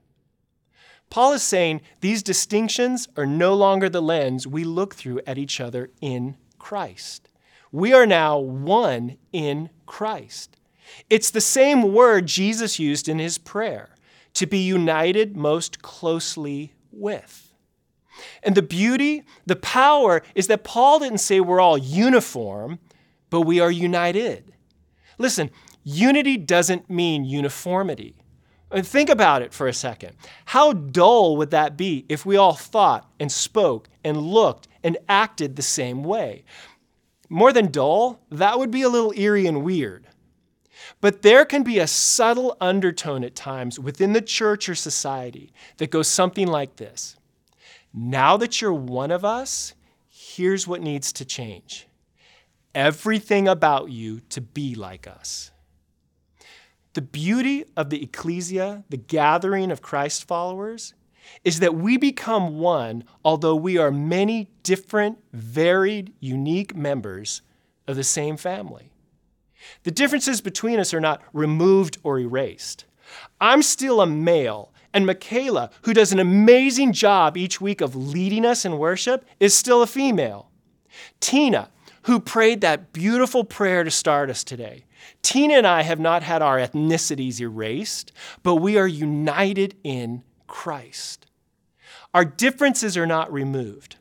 Paul 1.10 1.34
is 1.34 1.44
saying 1.44 1.82
these 2.02 2.24
distinctions 2.24 3.08
are 3.16 3.26
no 3.26 3.54
longer 3.54 3.88
the 3.88 4.02
lens 4.02 4.48
we 4.48 4.64
look 4.64 4.96
through 4.96 5.22
at 5.28 5.38
each 5.38 5.62
other 5.62 5.92
in 6.02 6.36
Christ. 6.58 7.30
We 7.74 7.92
are 7.92 8.06
now 8.06 8.38
one 8.38 9.18
in 9.32 9.72
Christ. 9.88 10.58
It's 11.10 11.32
the 11.32 11.42
same 11.42 11.92
word 11.92 12.28
Jesus 12.28 12.78
used 12.78 13.10
in 13.10 13.18
his 13.18 13.40
prayer 13.40 13.96
to 14.36 14.46
be 14.46 14.60
united 14.60 15.36
most 15.36 15.82
closely 15.82 16.74
with. 16.92 17.52
And 18.44 18.54
the 18.54 18.62
beauty, 18.62 19.24
the 19.48 19.56
power 19.56 20.22
is 20.36 20.46
that 20.48 20.64
Paul 20.64 21.00
didn't 21.00 21.18
say 21.18 21.40
we're 21.40 21.60
all 21.60 21.80
uniform, 21.80 22.78
but 23.32 23.42
we 23.42 23.60
are 23.60 23.72
united. 23.72 24.54
Listen, 25.18 25.50
unity 25.84 26.38
doesn't 26.38 26.92
mean 26.92 27.26
uniformity. 27.26 28.16
Uh, 28.72 28.84
think 28.84 29.10
about 29.10 29.42
it 29.42 29.52
for 29.52 29.68
a 29.68 29.74
second. 29.74 30.16
How 30.46 30.74
dull 30.74 31.38
would 31.38 31.50
that 31.50 31.76
be 31.76 32.06
if 32.08 32.24
we 32.24 32.38
all 32.38 32.54
thought 32.54 33.10
and 33.20 33.32
spoke 33.32 33.90
and 34.04 34.18
looked 34.18 34.68
and 34.84 34.96
acted 35.10 35.56
the 35.56 35.64
same 35.64 36.04
way? 36.04 36.44
More 37.34 37.52
than 37.52 37.72
dull, 37.72 38.20
that 38.30 38.60
would 38.60 38.70
be 38.70 38.84
a 38.84 38.90
little 38.90 39.12
eerie 39.18 39.48
and 39.48 39.64
weird. 39.64 40.06
But 41.02 41.24
there 41.24 41.46
can 41.46 41.64
be 41.64 41.80
a 41.80 41.88
subtle 41.88 42.56
undertone 42.62 43.24
at 43.24 43.36
times 43.36 43.80
within 43.80 44.14
the 44.14 44.22
church 44.22 44.70
or 44.70 44.76
society 44.76 45.52
that 45.78 45.90
goes 45.90 46.08
something 46.08 46.46
like 46.46 46.76
this 46.76 47.16
Now 47.92 48.38
that 48.38 48.62
you're 48.62 48.72
one 48.72 49.10
of 49.10 49.26
us, 49.26 49.74
here's 50.08 50.68
what 50.68 50.84
needs 50.84 51.12
to 51.14 51.26
change 51.26 51.88
everything 52.76 53.48
about 53.48 53.90
you 53.90 54.20
to 54.30 54.40
be 54.40 54.76
like 54.76 55.08
us. 55.08 55.50
The 56.94 57.02
beauty 57.02 57.66
of 57.76 57.90
the 57.90 58.04
ecclesia, 58.04 58.84
the 58.90 58.98
gathering 58.98 59.72
of 59.72 59.82
Christ 59.82 60.28
followers, 60.28 60.94
is 61.44 61.60
that 61.60 61.76
we 61.76 61.98
become 61.98 62.60
one, 62.60 63.04
although 63.24 63.56
we 63.56 63.78
are 63.78 63.92
many 63.92 64.50
different, 64.64 65.18
varied, 65.34 66.14
unique 66.20 66.76
members 66.76 67.42
of 67.88 67.96
the 67.96 68.04
same 68.04 68.38
family. 68.38 68.92
The 69.84 69.92
differences 69.92 70.42
between 70.42 70.80
us 70.80 70.94
are 70.94 71.02
not 71.02 71.22
removed 71.34 71.98
or 72.04 72.20
erased. 72.20 72.86
I'm 73.40 73.62
still 73.62 74.02
a 74.02 74.08
male, 74.08 74.74
and 74.94 75.06
Michaela, 75.06 75.70
who 75.84 75.94
does 75.94 76.12
an 76.12 76.20
amazing 76.20 76.94
job 76.94 77.38
each 77.38 77.60
week 77.60 77.82
of 77.82 77.96
leading 77.96 78.46
us 78.46 78.66
in 78.66 78.78
worship, 78.78 79.26
is 79.40 79.54
still 79.54 79.82
a 79.82 79.88
female. 79.88 80.50
Tina, 81.20 81.70
who 82.04 82.20
prayed 82.20 82.62
that 82.62 82.94
beautiful 82.94 83.44
prayer 83.44 83.84
to 83.84 83.92
start 83.92 84.30
us 84.30 84.44
today. 84.44 84.86
Tina 85.22 85.56
and 85.56 85.68
I 85.68 85.84
have 85.84 86.00
not 86.00 86.24
had 86.24 86.42
our 86.42 86.58
ethnicities 86.58 87.40
erased, 87.40 88.12
but 88.42 88.56
we 88.56 88.78
are 88.78 88.88
united 88.88 89.76
in 89.84 90.24
Christ. 90.54 91.26
Our 92.14 92.24
differences 92.24 92.96
are 92.96 93.08
not 93.08 93.34
removed, 93.34 93.96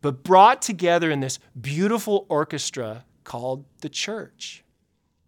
but 0.00 0.24
brought 0.24 0.60
together 0.60 1.12
in 1.12 1.20
this 1.20 1.38
beautiful 1.58 2.26
orchestra 2.28 3.04
called 3.22 3.66
the 3.82 3.88
church. 3.88 4.64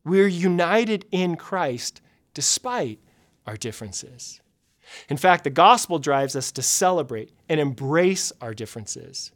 We're 0.04 0.26
united 0.26 1.06
in 1.12 1.36
Christ 1.36 2.00
despite 2.34 2.98
our 3.46 3.56
differences. 3.56 4.40
In 5.08 5.16
fact, 5.16 5.44
the 5.44 5.50
gospel 5.50 6.00
drives 6.00 6.34
us 6.34 6.50
to 6.50 6.60
celebrate 6.60 7.30
and 7.48 7.60
embrace 7.60 8.32
our 8.40 8.52
differences. 8.52 9.30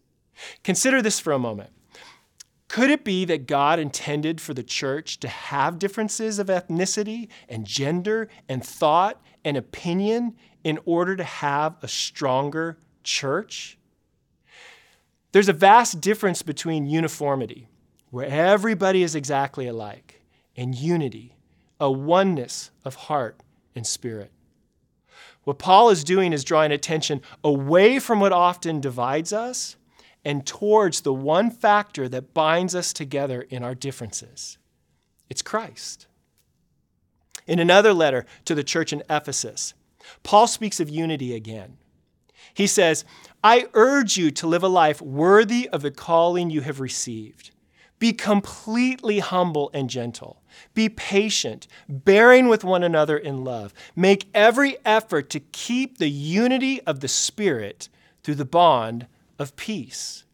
Consider 0.65 1.01
this 1.01 1.21
for 1.21 1.33
a 1.33 1.39
moment. 1.39 1.71
Could 2.67 2.91
it 2.91 3.05
be 3.05 3.25
that 3.27 3.47
God 3.47 3.79
intended 3.79 4.41
for 4.41 4.55
the 4.55 4.65
church 4.65 5.21
to 5.21 5.29
have 5.29 5.79
differences 5.79 6.41
of 6.41 6.49
ethnicity 6.49 7.29
and 7.49 7.65
gender 7.65 8.29
and 8.49 8.63
thought 8.65 9.23
and 9.49 9.57
opinion 9.57 10.37
in 10.63 10.79
order 10.85 11.17
to 11.17 11.25
have 11.25 11.77
a 11.81 11.89
stronger 11.89 12.77
church? 13.03 13.79
There's 15.33 15.49
a 15.49 15.55
vast 15.55 16.03
difference 16.03 16.43
between 16.43 16.85
uniformity, 16.85 17.67
where 18.11 18.27
everybody 18.27 19.03
is 19.03 19.15
exactly 19.15 19.67
alike, 19.67 20.21
and 20.55 20.75
unity, 20.75 21.35
a 21.81 21.91
oneness 21.91 22.71
of 22.85 22.95
heart 22.95 23.41
and 23.75 23.87
spirit. 23.87 24.31
What 25.45 25.59
Paul 25.59 25.89
is 25.89 26.05
doing 26.05 26.35
is 26.35 26.45
drawing 26.45 26.71
attention 26.71 27.23
away 27.43 27.99
from 27.99 28.21
what 28.21 28.33
often 28.33 28.83
divides 28.83 29.33
us 29.33 29.77
and 30.27 30.47
towards 30.47 31.01
the 31.01 31.15
one 31.15 31.51
factor 31.51 32.07
that 32.07 32.35
binds 32.35 32.75
us 32.75 32.93
together 32.93 33.41
in 33.41 33.63
our 33.63 33.75
differences 33.75 34.59
it's 35.31 35.43
Christ. 35.43 36.07
In 37.49 37.59
another 37.59 37.95
letter 37.95 38.27
to 38.45 38.55
the 38.55 38.63
church 38.63 38.93
in 38.93 39.03
Ephesus, 39.09 39.75
Paul 40.23 40.47
speaks 40.47 40.79
of 40.79 40.91
unity 40.91 41.35
again. 41.35 41.79
He 42.55 42.67
says, 42.67 43.05
I 43.43 43.67
urge 43.73 44.17
you 44.17 44.31
to 44.33 44.47
live 44.47 44.63
a 44.63 44.69
life 44.69 45.01
worthy 45.01 45.69
of 45.71 45.83
the 45.83 45.91
calling 45.91 46.51
you 46.51 46.61
have 46.61 46.79
received. 46.79 47.51
Be 47.99 48.13
completely 48.13 49.19
humble 49.19 49.71
and 49.75 49.91
gentle. 49.91 50.43
Be 50.75 50.89
patient, 50.89 51.67
bearing 51.89 52.49
with 52.49 52.65
one 52.65 52.85
another 52.85 53.17
in 53.17 53.45
love. 53.45 53.73
Make 53.97 54.29
every 54.35 54.77
effort 54.85 55.31
to 55.31 55.41
keep 55.41 55.99
the 55.99 56.11
unity 56.11 56.81
of 56.83 57.01
the 57.01 57.09
Spirit 57.09 57.89
through 58.23 58.37
the 58.37 58.45
bond 58.45 59.07
of 59.39 59.57
peace. 59.57 60.25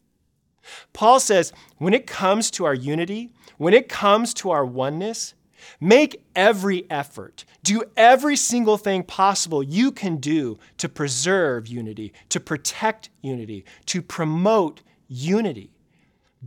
Paul 0.93 1.19
says, 1.19 1.53
when 1.77 1.93
it 1.93 2.07
comes 2.07 2.51
to 2.51 2.65
our 2.65 2.73
unity, 2.73 3.31
when 3.57 3.73
it 3.73 3.87
comes 3.87 4.33
to 4.35 4.51
our 4.51 4.65
oneness, 4.65 5.33
make 5.79 6.23
every 6.35 6.89
effort, 6.89 7.45
do 7.63 7.83
every 7.95 8.35
single 8.35 8.77
thing 8.77 9.03
possible 9.03 9.63
you 9.63 9.91
can 9.91 10.17
do 10.17 10.57
to 10.77 10.89
preserve 10.89 11.67
unity, 11.67 12.13
to 12.29 12.39
protect 12.39 13.09
unity, 13.21 13.65
to 13.85 14.01
promote 14.01 14.81
unity. 15.07 15.71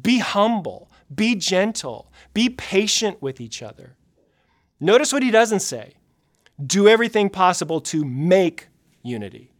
Be 0.00 0.18
humble, 0.18 0.90
be 1.14 1.34
gentle, 1.34 2.12
be 2.34 2.48
patient 2.48 3.20
with 3.20 3.40
each 3.40 3.62
other. 3.62 3.96
Notice 4.80 5.12
what 5.12 5.22
he 5.22 5.30
doesn't 5.30 5.60
say 5.60 5.94
do 6.64 6.88
everything 6.88 7.30
possible 7.30 7.80
to 7.80 8.04
make 8.04 8.66
unity. 9.02 9.52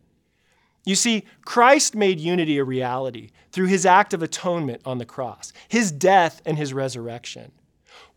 You 0.84 0.94
see, 0.94 1.24
Christ 1.44 1.94
made 1.94 2.18
unity 2.18 2.58
a 2.58 2.64
reality 2.64 3.30
through 3.52 3.66
his 3.66 3.86
act 3.86 4.14
of 4.14 4.22
atonement 4.22 4.82
on 4.84 4.98
the 4.98 5.04
cross, 5.04 5.52
his 5.68 5.92
death 5.92 6.40
and 6.46 6.56
his 6.56 6.72
resurrection. 6.72 7.52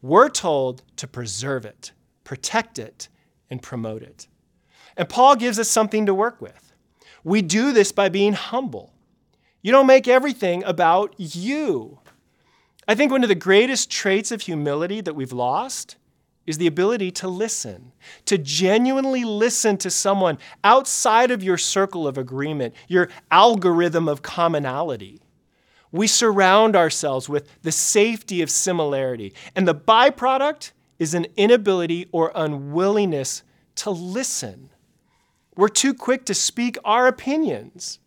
We're 0.01 0.29
told 0.29 0.84
to 0.98 1.08
preserve 1.08 1.65
it, 1.65 1.91
protect 2.24 2.79
it, 2.79 3.08
and 3.50 3.62
promote 3.62 4.01
it. 4.01 4.27
And 4.98 5.08
Paul 5.08 5.36
gives 5.36 5.60
us 5.60 5.70
something 5.70 6.05
to 6.05 6.13
work 6.13 6.41
with. 6.41 6.74
We 7.24 7.41
do 7.41 7.72
this 7.72 7.91
by 7.91 8.10
being 8.10 8.34
humble. 8.34 8.93
You 9.62 9.72
don't 9.72 9.88
make 9.88 10.08
everything 10.08 10.63
about 10.63 11.13
you. 11.17 12.00
I 12.88 12.96
think 12.96 13.12
one 13.12 13.24
of 13.24 13.29
the 13.29 13.36
greatest 13.36 13.91
traits 13.91 14.31
of 14.31 14.41
humility 14.41 15.01
that 15.01 15.15
we've 15.15 15.31
lost 15.31 15.98
is 16.48 16.58
the 16.58 16.67
ability 16.67 17.12
to 17.12 17.27
listen, 17.27 17.91
to 18.25 18.38
genuinely 18.38 19.24
listen 19.24 19.77
to 19.77 19.91
someone 19.91 20.39
outside 20.63 21.29
of 21.29 21.43
your 21.43 21.58
circle 21.58 22.08
of 22.08 22.17
agreement, 22.17 22.74
your 22.88 23.10
algorithm 23.29 24.08
of 24.10 24.24
commonality. 24.24 25.21
We 25.91 26.07
surround 26.07 26.75
ourselves 26.75 27.27
with 27.27 27.50
the 27.63 27.71
safety 27.71 28.41
of 28.41 28.50
similarity, 28.50 29.33
and 29.55 29.67
the 29.67 29.75
byproduct 29.75 30.71
is 31.00 31.13
an 31.13 31.27
inability 31.36 32.07
or 32.12 32.31
unwillingness 32.36 33.43
to 33.75 33.89
listen. 33.89 34.69
We're 35.55 35.67
too 35.67 35.93
quick 35.93 36.25
to 36.25 36.33
speak 36.33 36.77
our 36.86 37.07
opinions. 37.07 38.00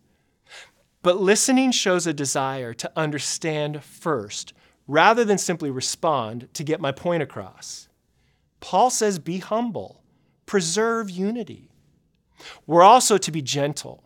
But 1.03 1.21
listening 1.21 1.71
shows 1.71 2.07
a 2.07 2.13
desire 2.13 2.73
to 2.73 2.91
understand 2.95 3.83
first 3.83 4.53
rather 4.87 5.23
than 5.23 5.37
simply 5.37 5.69
respond 5.69 6.47
to 6.53 6.63
get 6.63 6.81
my 6.81 6.91
point 6.91 7.21
across. 7.21 7.89
Paul 8.59 8.89
says, 8.89 9.19
be 9.19 9.37
humble, 9.37 10.01
preserve 10.47 11.11
unity. 11.11 11.69
We're 12.65 12.81
also 12.81 13.19
to 13.19 13.31
be 13.31 13.43
gentle. 13.43 14.04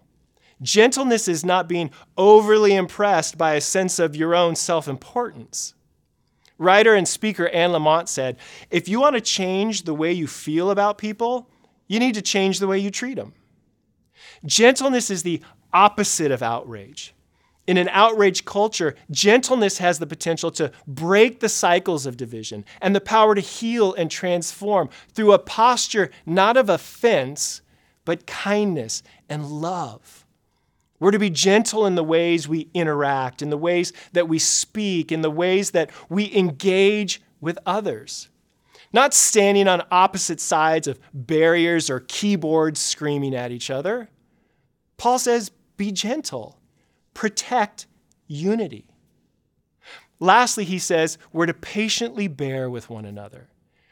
Gentleness 0.62 1.28
is 1.28 1.46
not 1.46 1.70
being 1.70 1.92
overly 2.18 2.76
impressed 2.76 3.38
by 3.38 3.54
a 3.54 3.62
sense 3.62 4.00
of 4.00 4.16
your 4.16 4.36
own 4.36 4.56
self 4.56 4.88
importance. 4.88 5.74
Writer 6.58 6.94
and 6.94 7.08
speaker 7.08 7.48
Anne 7.50 7.72
Lamott 7.72 8.10
said 8.10 8.38
if 8.70 8.90
you 8.90 9.00
want 9.00 9.16
to 9.16 9.22
change 9.22 9.84
the 9.84 9.94
way 9.94 10.12
you 10.12 10.28
feel 10.28 10.72
about 10.72 10.98
people, 10.98 11.50
you 11.88 12.00
need 12.00 12.16
to 12.16 12.22
change 12.22 12.60
the 12.60 12.68
way 12.68 12.78
you 12.78 12.92
treat 12.92 13.16
them. 13.16 13.34
Gentleness 14.46 15.10
is 15.10 15.24
the 15.24 15.42
opposite 15.74 16.32
of 16.32 16.44
outrage. 16.44 17.14
In 17.66 17.78
an 17.78 17.90
outraged 17.90 18.46
culture, 18.46 18.96
gentleness 19.12 19.78
has 19.78 20.00
the 20.00 20.08
potential 20.08 20.50
to 20.52 20.72
break 20.88 21.40
the 21.40 21.48
cycles 21.48 22.06
of 22.06 22.18
division 22.18 22.66
and 22.82 22.96
the 22.96 23.02
power 23.02 23.36
to 23.36 23.42
heal 23.42 23.94
and 23.94 24.10
transform 24.10 24.90
through 25.14 25.34
a 25.34 25.40
posture 25.40 26.10
not 26.26 26.58
of 26.58 26.68
offense, 26.68 27.62
but 28.06 28.26
kindness 28.26 29.04
and 29.30 29.46
love. 29.46 30.26
We're 31.00 31.12
to 31.12 31.20
be 31.20 31.30
gentle 31.30 31.86
in 31.86 31.96
the 31.96 32.04
ways 32.04 32.48
we 32.48 32.70
interact, 32.74 33.42
in 33.42 33.50
the 33.50 33.58
ways 33.58 33.94
that 34.14 34.28
we 34.28 34.40
speak, 34.40 35.12
in 35.12 35.22
the 35.22 35.32
ways 35.32 35.72
that 35.72 35.92
we 36.10 36.34
engage 36.36 37.22
with 37.40 37.58
others. 37.66 38.28
Not 38.92 39.14
standing 39.14 39.68
on 39.68 39.84
opposite 39.92 40.42
sides 40.42 40.88
of 40.88 41.00
barriers 41.14 41.90
or 41.90 42.02
keyboards 42.02 42.80
screaming 42.80 43.36
at 43.36 43.52
each 43.52 43.70
other. 43.70 44.10
Paul 44.98 45.20
says, 45.20 45.52
be 45.78 45.92
gentle 45.92 46.58
protect 47.14 47.86
unity. 48.28 48.86
Lastly, 50.20 50.64
he 50.64 50.80
says, 50.80 51.18
we're 51.34 51.48
to 51.48 51.54
patiently 51.54 52.28
bear 52.28 52.70
with 52.70 52.90
one 52.90 53.06
another, 53.06 53.50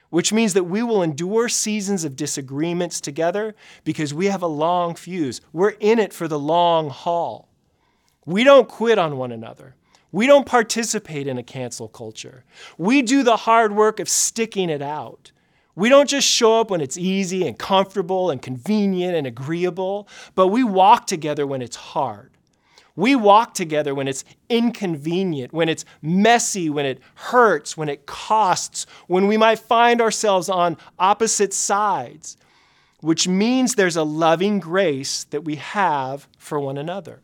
which 0.10 0.32
means 0.32 0.54
that 0.54 0.64
we 0.64 0.84
will 0.84 1.04
endure 1.04 1.50
seasons 1.50 2.04
of 2.04 2.16
disagreements 2.16 3.02
together 3.02 3.56
because 3.84 4.14
we 4.14 4.28
have 4.28 4.42
a 4.42 4.48
long 4.48 4.96
fuse. 4.96 5.42
We're 5.52 5.76
in 5.80 6.00
it 6.00 6.14
for 6.14 6.28
the 6.28 6.40
long 6.40 6.90
haul. 6.90 7.50
We 8.26 8.44
don't 8.44 8.68
quit 8.68 8.98
on 8.98 9.18
one 9.18 9.32
another. 9.32 9.76
We 10.12 10.28
don't 10.28 10.46
participate 10.46 11.28
in 11.28 11.38
a 11.38 11.44
cancel 11.44 11.88
culture. 11.88 12.44
We 12.78 13.02
do 13.02 13.24
the 13.24 13.38
hard 13.38 13.76
work 13.76 14.00
of 14.00 14.08
sticking 14.08 14.70
it 14.70 14.82
out. 14.82 15.32
We 15.76 15.90
don't 15.90 16.10
just 16.10 16.28
show 16.28 16.60
up 16.60 16.72
when 16.72 16.82
it's 16.82 16.98
easy 16.98 17.46
and 17.46 17.58
comfortable 17.58 18.32
and 18.32 18.42
convenient 18.42 19.16
and 19.16 19.28
agreeable, 19.28 20.08
but 20.34 20.48
we 20.48 20.64
walk 20.64 21.06
together 21.06 21.46
when 21.46 21.62
it's 21.62 21.76
hard. 21.76 22.32
We 22.98 23.16
walk 23.16 23.54
together 23.54 23.94
when 23.94 24.08
it's 24.08 24.26
inconvenient, 24.50 25.54
when 25.54 25.70
it's 25.70 25.86
messy, 26.02 26.68
when 26.68 26.88
it 26.88 27.00
hurts, 27.14 27.78
when 27.78 27.90
it 27.90 28.08
costs, 28.08 28.88
when 29.06 29.28
we 29.28 29.38
might 29.38 29.60
find 29.60 30.02
ourselves 30.02 30.50
on 30.50 30.78
opposite 30.98 31.54
sides, 31.54 32.38
which 33.02 33.28
means 33.28 33.76
there's 33.76 33.96
a 33.96 34.04
loving 34.04 34.60
grace 34.60 35.26
that 35.26 35.46
we 35.46 35.58
have 35.58 36.28
for 36.40 36.60
one 36.60 36.76
another. 36.76 37.22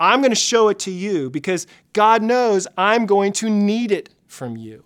I'm 0.00 0.20
going 0.20 0.32
to 0.32 0.36
show 0.36 0.68
it 0.68 0.80
to 0.80 0.90
you 0.90 1.30
because 1.30 1.68
God 1.92 2.20
knows 2.20 2.66
I'm 2.76 3.06
going 3.06 3.32
to 3.34 3.48
need 3.48 3.92
it 3.92 4.10
from 4.26 4.56
you. 4.56 4.82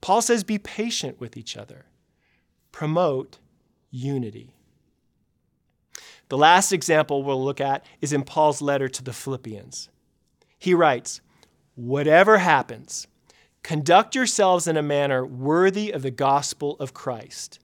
Paul 0.00 0.22
says, 0.22 0.44
be 0.44 0.58
patient 0.58 1.18
with 1.18 1.36
each 1.36 1.56
other, 1.56 1.86
promote 2.70 3.38
unity. 3.90 4.54
The 6.30 6.38
last 6.38 6.72
example 6.72 7.24
we'll 7.24 7.44
look 7.44 7.60
at 7.60 7.84
is 8.00 8.12
in 8.12 8.22
Paul's 8.22 8.62
letter 8.62 8.88
to 8.88 9.02
the 9.02 9.12
Philippians. 9.12 9.88
He 10.58 10.74
writes, 10.74 11.20
Whatever 11.74 12.38
happens, 12.38 13.08
conduct 13.64 14.14
yourselves 14.14 14.68
in 14.68 14.76
a 14.76 14.82
manner 14.82 15.26
worthy 15.26 15.90
of 15.90 16.02
the 16.02 16.12
gospel 16.12 16.76
of 16.78 16.94
Christ. 16.94 17.58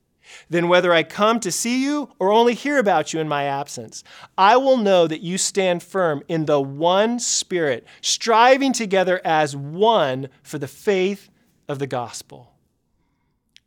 Then, 0.51 0.67
whether 0.67 0.93
I 0.93 1.05
come 1.05 1.39
to 1.41 1.53
see 1.53 1.85
you 1.85 2.11
or 2.19 2.33
only 2.33 2.55
hear 2.55 2.79
about 2.79 3.13
you 3.13 3.21
in 3.21 3.29
my 3.29 3.45
absence, 3.45 4.03
I 4.37 4.57
will 4.57 4.77
know 4.77 5.07
that 5.07 5.21
you 5.21 5.39
stand 5.39 5.85
firm 5.85 6.25
in 6.27 6.47
the 6.47 6.61
one 6.61 7.21
Spirit, 7.21 7.87
striving 8.01 8.73
together 8.73 9.21
as 9.25 9.55
one 9.55 10.29
for 10.43 10.59
the 10.59 10.67
faith 10.67 11.31
of 11.69 11.79
the 11.79 11.87
gospel. 11.87 12.53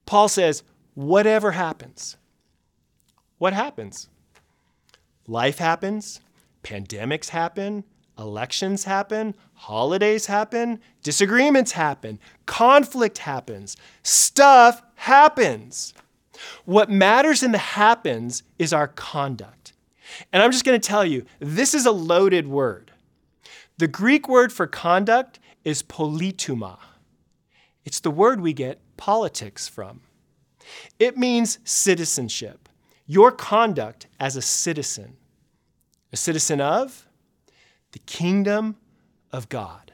Paul 0.05 0.27
says, 0.27 0.63
Whatever 0.93 1.51
happens, 1.51 2.17
what 3.38 3.53
happens? 3.53 4.09
Life 5.30 5.60
happens, 5.60 6.22
pandemics 6.63 7.30
happen, 7.30 7.84
elections 8.18 8.86
happen, 8.86 9.36
holidays 9.54 10.26
happen, 10.26 10.80
disagreements 11.04 11.74
happen, 11.74 12.18
conflict 12.48 13.20
happens, 13.20 13.78
stuff 14.02 14.82
happens. 14.96 15.94
What 16.65 16.89
matters 16.89 17.44
in 17.44 17.52
the 17.52 17.60
happens 17.60 18.42
is 18.58 18.74
our 18.74 18.88
conduct. 18.88 19.74
And 20.34 20.42
I'm 20.42 20.52
just 20.52 20.65
going 20.65 20.82
to 20.82 20.88
tell 20.88 21.06
you, 21.06 21.28
this 21.38 21.76
is 21.76 21.86
a 21.86 21.92
loaded 21.92 22.48
word. 22.48 22.92
The 23.78 23.88
Greek 23.88 24.28
word 24.28 24.52
for 24.52 24.65
conduct 24.65 25.38
is 25.63 25.84
politeuma. 25.84 26.80
It's 27.86 28.00
the 28.00 28.10
word 28.10 28.42
we 28.42 28.54
get 28.54 28.82
politics 28.98 29.68
from. 29.68 30.02
It 30.98 31.20
means 31.20 31.60
citizenship, 31.65 32.68
your 33.06 33.32
conduct 33.32 34.08
as 34.20 34.36
a 34.36 34.42
citizen 34.42 35.18
a 36.12 36.17
citizen 36.17 36.60
of 36.62 37.08
the 37.91 38.00
kingdom 38.00 38.76
of 39.32 39.50
God. 39.50 39.91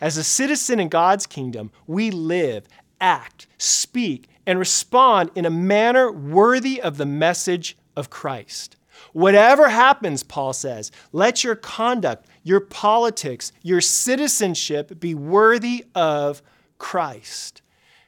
As 0.00 0.16
a 0.16 0.24
citizen 0.24 0.80
in 0.80 0.88
God's 0.88 1.26
kingdom, 1.26 1.70
we 1.86 2.10
live, 2.10 2.66
act, 3.00 3.46
speak, 3.58 4.28
and 4.46 4.58
respond 4.58 5.30
in 5.34 5.44
a 5.44 5.50
manner 5.50 6.10
worthy 6.10 6.80
of 6.80 6.96
the 6.96 7.06
message 7.06 7.76
of 7.96 8.10
Christ. 8.10 8.76
Whatever 9.12 9.68
happens, 9.68 10.22
Paul 10.22 10.52
says, 10.52 10.92
let 11.12 11.42
your 11.42 11.54
conduct, 11.54 12.26
your 12.42 12.60
politics, 12.60 13.52
your 13.62 13.80
citizenship 13.80 15.00
be 15.00 15.14
worthy 15.14 15.86
of 15.94 16.42
Christ. 16.78 17.62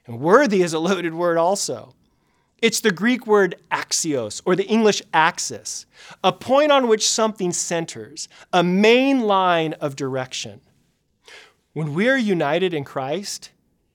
And 0.07 0.21
worthy 0.21 0.63
is 0.63 0.73
a 0.73 0.79
loaded 0.79 1.15
word 1.15 1.39
also. 1.39 1.95
It's 2.63 2.81
the 2.81 2.93
Greek 2.93 3.27
word 3.27 3.57
axios, 3.73 4.41
or 4.45 4.55
the 4.55 4.69
English 4.69 5.03
axis, 5.13 5.85
a 6.23 6.33
point 6.33 6.71
on 6.71 6.87
which 6.87 7.11
something 7.11 7.53
centers, 7.53 8.29
a 8.53 8.63
main 8.63 9.23
line 9.23 9.73
of 9.75 9.97
direction. 9.97 10.61
When 11.73 11.93
we 11.93 12.09
are 12.09 12.17
united 12.17 12.73
in 12.73 12.85
Christ, 12.85 13.51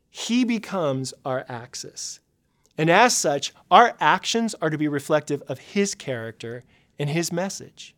He 0.10 0.44
becomes 0.44 1.14
our 1.24 1.46
axis. 1.48 2.20
And 2.78 2.90
as 2.90 3.16
such, 3.16 3.54
our 3.72 3.96
actions 4.02 4.54
are 4.62 4.70
to 4.70 4.78
be 4.78 4.90
reflective 4.90 5.42
of 5.44 5.60
His 5.60 5.96
character 5.96 6.66
and 7.00 7.10
His 7.10 7.32
message. 7.32 7.96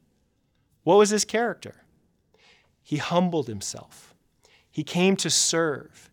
What 0.83 0.99
was 0.99 1.09
His 1.09 1.25
character? 1.25 1.83
He 2.83 2.97
humbled 2.97 3.47
himself. 3.47 4.13
He 4.69 4.83
came 4.83 5.15
to 5.17 5.29
serve. 5.29 6.09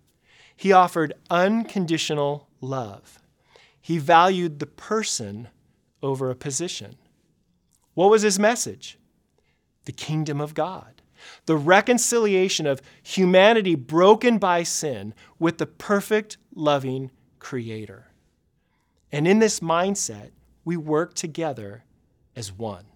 He 0.54 0.72
offered 0.72 1.14
unconditional 1.30 2.48
love. 2.60 3.18
He 3.86 3.98
valued 3.98 4.58
the 4.58 4.66
person 4.66 5.46
over 6.02 6.28
a 6.28 6.34
position. 6.34 6.96
What 7.94 8.10
was 8.10 8.22
his 8.22 8.36
message? 8.36 8.98
The 9.84 9.92
kingdom 9.92 10.40
of 10.40 10.54
God, 10.54 11.02
the 11.44 11.56
reconciliation 11.56 12.66
of 12.66 12.82
humanity 13.00 13.76
broken 13.76 14.38
by 14.38 14.64
sin 14.64 15.14
with 15.38 15.58
the 15.58 15.66
perfect, 15.66 16.36
loving 16.52 17.12
Creator. 17.38 18.08
And 19.12 19.28
in 19.28 19.38
this 19.38 19.60
mindset, 19.60 20.30
we 20.64 20.76
work 20.76 21.14
together 21.14 21.84
as 22.34 22.52
one. 22.52 22.86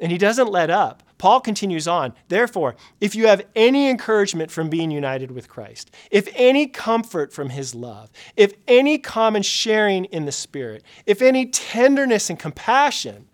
And 0.00 0.10
he 0.10 0.18
doesn't 0.18 0.48
let 0.48 0.70
up. 0.70 1.02
Paul 1.18 1.40
continues 1.40 1.86
on. 1.86 2.14
Therefore, 2.28 2.74
if 3.00 3.14
you 3.14 3.28
have 3.28 3.46
any 3.54 3.88
encouragement 3.88 4.50
from 4.50 4.68
being 4.68 4.90
united 4.90 5.30
with 5.30 5.48
Christ, 5.48 5.90
if 6.10 6.28
any 6.34 6.66
comfort 6.66 7.32
from 7.32 7.50
his 7.50 7.74
love, 7.74 8.10
if 8.36 8.54
any 8.66 8.98
common 8.98 9.42
sharing 9.42 10.06
in 10.06 10.24
the 10.24 10.32
Spirit, 10.32 10.82
if 11.06 11.22
any 11.22 11.46
tenderness 11.46 12.28
and 12.28 12.38
compassion, 12.38 13.28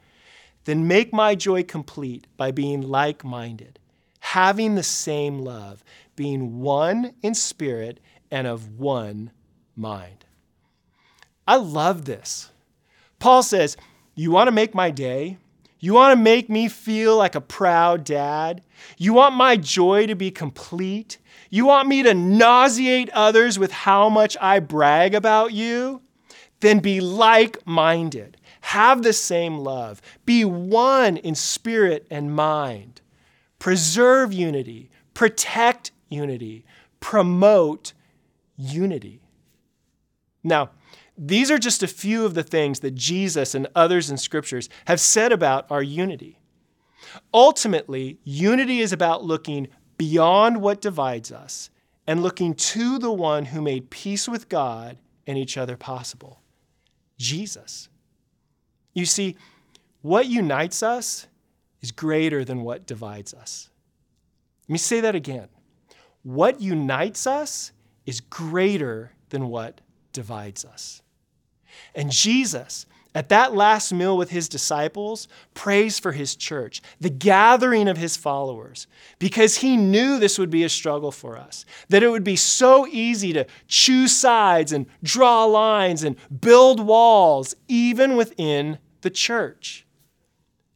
then 0.69 0.87
make 0.87 1.15
my 1.15 1.35
joy 1.35 1.63
complete 1.63 2.27
by 2.37 2.51
being 2.51 2.83
like 2.83 3.25
minded, 3.25 3.79
having 4.21 4.75
the 4.75 4.83
same 4.83 5.39
love, 5.39 5.83
being 6.15 6.61
one 6.61 7.15
in 7.23 7.35
spirit 7.35 8.01
and 8.31 8.47
of 8.47 8.79
one 8.79 9.31
mind. 9.75 10.27
I 11.47 11.57
love 11.57 12.05
this. 12.05 12.51
Paul 13.19 13.43
says, 13.43 13.79
You 14.15 14.31
want 14.31 14.49
to 14.49 14.53
make 14.53 14.75
my 14.75 14.91
day? 14.91 15.39
You 15.81 15.95
want 15.95 16.17
to 16.17 16.23
make 16.23 16.51
me 16.51 16.69
feel 16.69 17.17
like 17.17 17.35
a 17.35 17.41
proud 17.41 18.05
dad? 18.05 18.63
You 18.97 19.13
want 19.13 19.35
my 19.35 19.57
joy 19.57 20.07
to 20.07 20.15
be 20.15 20.31
complete? 20.31 21.19
You 21.51 21.67
want 21.67 21.89
me 21.89 22.03
to 22.03 22.15
nauseate 22.15 23.11
others 23.11 23.59
with 23.59 23.71
how 23.71 24.09
much 24.09 24.37
I 24.41 24.59
brag 24.61 25.15
about 25.15 25.53
you? 25.53 26.03
Then 26.61 26.81
be 26.81 27.01
like 27.01 27.65
minded. 27.65 28.37
Have 28.63 29.03
the 29.03 29.13
same 29.13 29.59
love. 29.59 30.03
Be 30.27 30.45
one 30.45 31.17
in 31.17 31.35
spirit 31.35 32.07
and 32.11 32.35
mind. 32.35 33.01
Preserve 33.59 34.33
unity. 34.33 34.91
Protect 35.15 35.93
unity. 36.09 36.65
Promote 37.01 37.93
unity. 38.57 39.23
Now, 40.43 40.71
these 41.19 41.51
are 41.51 41.59
just 41.59 41.83
a 41.83 41.89
few 41.89 42.25
of 42.25 42.35
the 42.35 42.45
things 42.45 42.81
that 42.81 42.95
Jesus 42.95 43.55
and 43.55 43.67
others 43.75 44.09
in 44.09 44.17
scriptures 44.17 44.69
have 44.87 45.01
said 45.01 45.33
about 45.33 45.67
our 45.71 45.83
unity. 45.83 46.39
Ultimately, 47.35 48.19
unity 48.23 48.79
is 48.81 48.93
about 48.93 49.25
looking 49.25 49.69
beyond 49.97 50.63
what 50.63 50.81
divides 50.81 51.33
us 51.33 51.71
and 52.07 52.23
looking 52.23 52.55
to 52.55 52.99
the 52.99 53.13
one 53.13 53.47
who 53.47 53.61
made 53.61 53.91
peace 53.91 54.29
with 54.29 54.49
God 54.49 54.99
and 55.27 55.37
each 55.37 55.59
other 55.59 55.77
possible 55.77 56.41
Jesus. 57.19 57.89
You 58.95 59.05
see, 59.05 59.37
what 60.03 60.27
unites 60.27 60.83
us 60.83 61.27
is 61.81 61.91
greater 61.91 62.45
than 62.45 62.63
what 62.63 62.87
divides 62.87 63.35
us. 63.35 63.71
Let 64.69 64.73
me 64.73 64.79
say 64.79 65.01
that 65.01 65.17
again. 65.17 65.49
What 66.23 66.61
unites 66.61 67.27
us 67.27 67.73
is 68.07 68.21
greater 68.21 69.13
than 69.31 69.49
what 69.49 69.81
divides 70.13 70.65
us. 70.65 71.03
And 71.95 72.11
Jesus, 72.11 72.87
at 73.15 73.31
that 73.31 73.55
last 73.55 73.93
meal 73.93 74.17
with 74.17 74.31
his 74.31 74.49
disciples, 74.49 75.29
prays 75.55 75.99
for 75.99 76.13
his 76.13 76.37
church, 76.37 76.83
the 77.01 77.11
gathering 77.11 77.89
of 77.89 77.97
his 77.97 78.17
followers, 78.17 78.87
because 79.19 79.59
he 79.59 79.77
knew 79.77 80.19
this 80.19 80.39
would 80.39 80.51
be 80.51 80.63
a 80.63 80.69
struggle 80.69 81.11
for 81.11 81.37
us, 81.37 81.65
that 81.89 82.03
it 82.03 82.11
would 82.11 82.25
be 82.25 82.37
so 82.37 82.87
easy 82.87 83.33
to 83.33 83.47
choose 83.67 84.15
sides 84.15 84.73
and 84.73 84.87
draw 85.03 85.45
lines 85.45 86.05
and 86.05 86.17
build 86.41 86.81
walls, 86.81 87.55
even 87.67 88.17
within 88.17 88.79
the 89.01 89.11
church. 89.11 89.87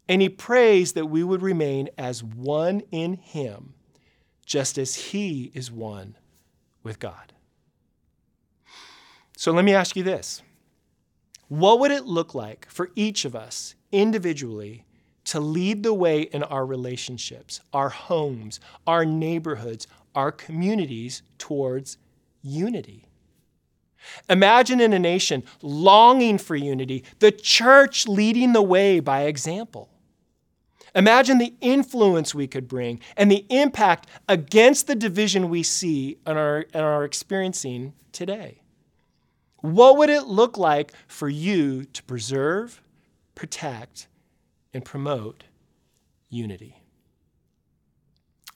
And 0.09 0.21
he 0.21 0.29
prays 0.29 0.95
that 0.95 1.07
we 1.07 1.23
would 1.23 1.43
remain 1.43 1.89
as 1.97 2.25
one 2.25 2.83
in 2.91 3.15
him, 3.15 3.75
just 4.45 4.79
as 4.79 4.95
he 4.95 5.53
is 5.55 5.71
one 5.71 6.17
with 6.83 6.99
God. 6.99 7.33
So 9.37 9.53
let 9.53 9.65
me 9.65 9.75
ask 9.75 9.97
you 9.97 10.03
this. 10.03 10.43
What 11.53 11.81
would 11.81 11.91
it 11.91 12.07
look 12.07 12.35
like 12.35 12.67
for 12.71 12.91
each 12.97 13.27
of 13.27 13.37
us 13.37 13.75
individually 13.93 14.87
to 15.27 15.39
lead 15.39 15.83
the 15.83 15.93
way 15.93 16.23
in 16.23 16.43
our 16.43 16.65
relationships, 16.65 17.61
our 17.75 17.91
homes, 17.91 18.59
our 18.87 19.05
neighborhoods, 19.05 19.87
our 20.15 20.33
communities 20.33 21.21
towards 21.37 21.99
unity? 22.41 23.05
Imagine 24.31 24.81
in 24.81 24.95
a 24.95 24.99
nation 24.99 25.43
longing 25.61 26.39
for 26.39 26.57
unity, 26.57 27.05
the 27.19 27.31
church 27.31 28.09
leading 28.09 28.55
the 28.55 28.63
way 28.63 28.99
by 28.99 29.25
example. 29.25 29.91
Imagine 30.95 31.37
the 31.37 31.53
influence 31.61 32.35
we 32.35 32.47
could 32.47 32.67
bring 32.67 32.99
and 33.15 33.31
the 33.31 33.45
impact 33.51 34.07
against 34.27 34.87
the 34.87 34.95
division 34.95 35.51
we 35.51 35.63
see 35.63 36.17
and 36.25 36.39
are, 36.39 36.65
and 36.73 36.83
are 36.83 37.05
experiencing 37.05 37.93
today. 38.11 38.62
What 39.63 39.97
would 39.97 40.11
it 40.11 40.27
look 40.27 40.59
like 40.59 40.93
for 41.07 41.29
you 41.29 41.85
to 41.85 42.03
preserve, 42.03 42.83
protect, 43.35 44.09
and 44.75 44.85
promote 44.85 45.45
unity? 46.29 46.83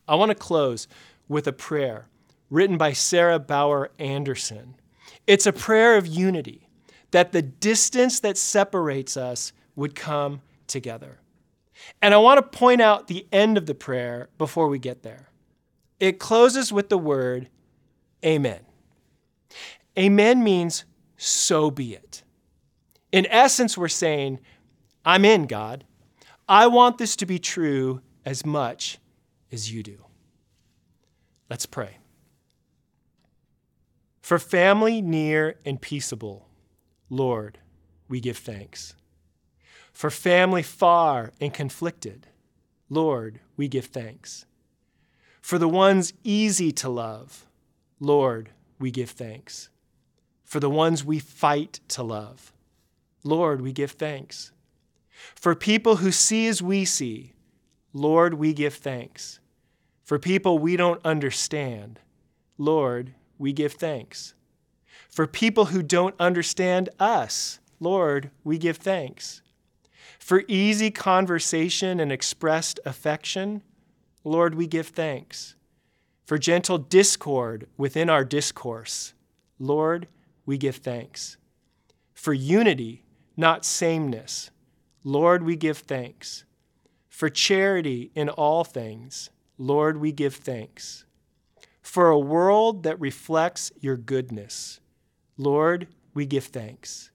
I 0.09 0.17
want 0.17 0.31
to 0.31 0.35
close 0.35 0.87
with 1.29 1.47
a 1.47 1.53
prayer 1.53 2.09
written 2.51 2.77
by 2.77 2.93
Sarah 2.93 3.39
Bauer 3.39 3.91
Anderson. 3.99 4.75
It's 5.27 5.47
a 5.47 5.53
prayer 5.53 5.97
of 5.97 6.07
unity, 6.07 6.69
that 7.13 7.33
the 7.33 7.43
distance 7.43 8.21
that 8.21 8.37
separates 8.37 9.17
us 9.17 9.53
would 9.75 9.95
come 9.95 10.43
together. 10.67 11.19
And 12.03 12.15
I 12.15 12.19
want 12.19 12.39
to 12.39 12.59
point 12.59 12.81
out 12.81 13.07
the 13.07 13.27
end 13.33 13.57
of 13.57 13.67
the 13.67 13.75
prayer 13.75 14.29
before 14.39 14.69
we 14.69 14.79
get 14.79 15.03
there. 15.03 15.29
It 16.01 16.19
closes 16.19 16.73
with 16.73 16.89
the 16.89 16.99
word 16.99 17.49
Amen. 18.25 18.61
Amen 19.97 20.43
means 20.43 20.85
so 21.17 21.71
be 21.71 21.95
it. 21.95 22.23
In 23.13 23.27
essence, 23.27 23.79
we're 23.79 23.89
saying, 23.89 24.41
I'm 25.05 25.25
in, 25.25 25.47
God. 25.47 25.85
I 26.49 26.67
want 26.67 26.99
this 26.99 27.17
to 27.17 27.27
be 27.27 27.39
true 27.39 28.01
as 28.25 28.45
much 28.45 28.99
as 29.51 29.73
you 29.73 29.83
do. 29.83 30.05
Let's 31.49 31.67
pray. 31.67 31.99
For 34.21 34.39
family 34.39 35.01
near 35.01 35.57
and 35.65 35.81
peaceable, 35.81 36.49
Lord, 37.09 37.59
we 38.09 38.21
give 38.21 38.39
thanks. 38.39 38.95
For 39.93 40.11
family 40.11 40.63
far 40.63 41.33
and 41.41 41.55
conflicted, 41.55 42.27
Lord, 42.91 43.41
we 43.57 43.69
give 43.69 43.87
thanks. 43.87 44.45
For 45.41 45.59
the 45.59 45.69
ones 45.69 46.13
easy 46.25 46.73
to 46.73 46.89
love, 46.89 47.47
Lord, 48.01 48.51
we 48.79 48.91
give 48.91 49.11
thanks 49.11 49.71
for 50.47 50.61
the 50.61 50.71
ones 50.71 51.05
we 51.05 51.19
fight 51.19 51.81
to 51.89 52.03
love. 52.03 52.53
Lord, 53.25 53.61
we 53.61 53.73
give 53.73 53.91
thanks. 53.91 54.53
For 55.35 55.55
people 55.55 55.97
who 55.97 56.13
see 56.13 56.47
as 56.47 56.63
we 56.63 56.85
see, 56.85 57.33
Lord, 57.93 58.35
we 58.35 58.55
give 58.55 58.75
thanks. 58.75 59.41
For 60.05 60.19
people 60.19 60.59
we 60.59 60.77
don't 60.77 61.05
understand, 61.05 61.99
Lord, 62.57 63.13
we 63.39 63.53
give 63.53 63.73
thanks. 63.73 64.35
For 65.11 65.27
people 65.27 65.67
who 65.67 65.83
don't 65.83 66.15
understand 66.21 66.91
us, 67.01 67.59
Lord, 67.81 68.31
we 68.45 68.57
give 68.57 68.77
thanks. 68.77 69.43
For 70.21 70.45
easy 70.47 70.91
conversation 70.91 71.99
and 71.99 72.13
expressed 72.13 72.79
affection, 72.85 73.63
Lord, 74.23 74.55
we 74.55 74.67
give 74.67 74.89
thanks. 74.89 75.57
For 76.25 76.39
gentle 76.39 76.79
discord 76.79 77.67
within 77.77 78.09
our 78.09 78.25
discourse, 78.25 79.15
Lord, 79.59 80.07
we 80.47 80.57
give 80.57 80.77
thanks. 80.77 81.37
For 82.15 82.33
unity, 82.33 83.05
not 83.37 83.65
sameness, 83.65 84.51
Lord, 85.05 85.43
we 85.43 85.57
give 85.57 85.79
thanks. 85.79 86.45
For 87.09 87.29
charity 87.29 88.11
in 88.15 88.29
all 88.29 88.65
things, 88.65 89.31
Lord, 89.59 89.99
we 89.99 90.13
give 90.13 90.37
thanks. 90.37 91.05
For 91.83 92.09
a 92.09 92.19
world 92.19 92.83
that 92.83 93.01
reflects 93.01 93.71
your 93.81 93.97
goodness, 93.97 94.81
Lord, 95.37 95.89
we 96.15 96.27
give 96.27 96.45
thanks. 96.45 97.11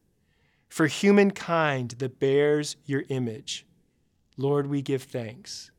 For 0.70 0.88
humankind 0.88 1.96
that 2.00 2.20
bears 2.20 2.78
your 2.86 3.04
image, 3.10 3.66
Lord, 4.38 4.68
we 4.68 4.82
give 4.82 5.04
thanks. 5.04 5.72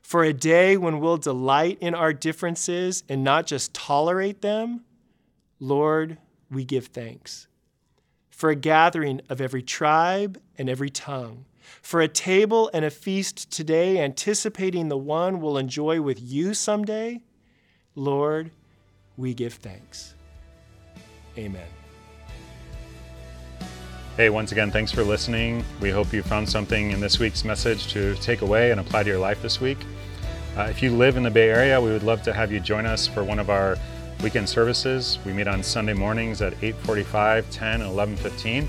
For 0.00 0.24
a 0.24 0.32
day 0.32 0.76
when 0.76 1.00
we'll 1.00 1.18
delight 1.18 1.78
in 1.80 1.94
our 1.94 2.12
differences 2.12 3.04
and 3.08 3.22
not 3.22 3.46
just 3.46 3.74
tolerate 3.74 4.40
them, 4.40 4.84
Lord, 5.60 6.18
we 6.54 6.64
give 6.64 6.86
thanks. 6.86 7.48
for 8.34 8.50
a 8.50 8.56
gathering 8.56 9.20
of 9.28 9.40
every 9.40 9.62
tribe 9.62 10.40
and 10.58 10.68
every 10.68 10.90
tongue, 10.90 11.44
for 11.80 12.00
a 12.00 12.08
table 12.08 12.68
and 12.74 12.84
a 12.84 12.90
feast 12.90 13.50
today, 13.50 14.00
anticipating 14.00 14.88
the 14.88 14.96
one 14.96 15.40
we'll 15.40 15.56
enjoy 15.56 16.00
with 16.00 16.20
you 16.20 16.52
someday, 16.52 17.22
Lord, 17.94 18.50
we 19.16 19.34
give 19.34 19.54
thanks. 19.54 20.14
Amen. 21.38 21.66
Hey, 24.16 24.30
once 24.30 24.52
again, 24.52 24.70
thanks 24.70 24.90
for 24.92 25.04
listening. 25.04 25.64
We 25.80 25.90
hope 25.90 26.12
you 26.12 26.22
found 26.22 26.48
something 26.48 26.90
in 26.90 27.00
this 27.00 27.18
week's 27.18 27.44
message 27.44 27.86
to 27.92 28.14
take 28.16 28.42
away 28.42 28.72
and 28.72 28.80
apply 28.80 29.04
to 29.04 29.08
your 29.08 29.18
life 29.18 29.40
this 29.42 29.60
week. 29.60 29.78
Uh, 30.56 30.62
if 30.62 30.82
you 30.82 30.90
live 30.90 31.16
in 31.16 31.22
the 31.22 31.30
Bay 31.30 31.50
Area, 31.50 31.80
we 31.80 31.90
would 31.90 32.04
love 32.04 32.22
to 32.22 32.32
have 32.32 32.52
you 32.52 32.60
join 32.60 32.84
us 32.84 33.06
for 33.06 33.24
one 33.24 33.38
of 33.38 33.48
our 33.48 33.76
weekend 34.22 34.48
services. 34.48 35.18
We 35.24 35.32
meet 35.32 35.48
on 35.48 35.62
Sunday 35.62 35.94
mornings 35.94 36.42
at 36.42 36.54
8:45, 36.62 37.50
10, 37.50 37.82
and 37.82 37.90
11:15. 37.90 38.68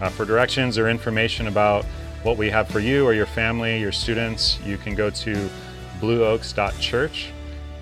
Uh, 0.00 0.08
for 0.08 0.24
directions 0.24 0.78
or 0.78 0.88
information 0.88 1.46
about 1.46 1.84
what 2.22 2.36
we 2.36 2.50
have 2.50 2.68
for 2.68 2.80
you 2.80 3.04
or 3.04 3.12
your 3.12 3.26
family, 3.26 3.78
your 3.78 3.92
students, 3.92 4.58
you 4.64 4.76
can 4.76 4.94
go 4.94 5.10
to 5.10 5.50
blueoaks.church 6.00 7.30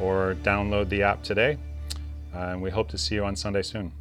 or 0.00 0.36
download 0.42 0.88
the 0.88 1.02
app 1.02 1.22
today. 1.22 1.58
Uh, 2.34 2.38
and 2.38 2.62
we 2.62 2.70
hope 2.70 2.88
to 2.88 2.98
see 2.98 3.14
you 3.14 3.24
on 3.24 3.36
Sunday 3.36 3.62
soon. 3.62 3.92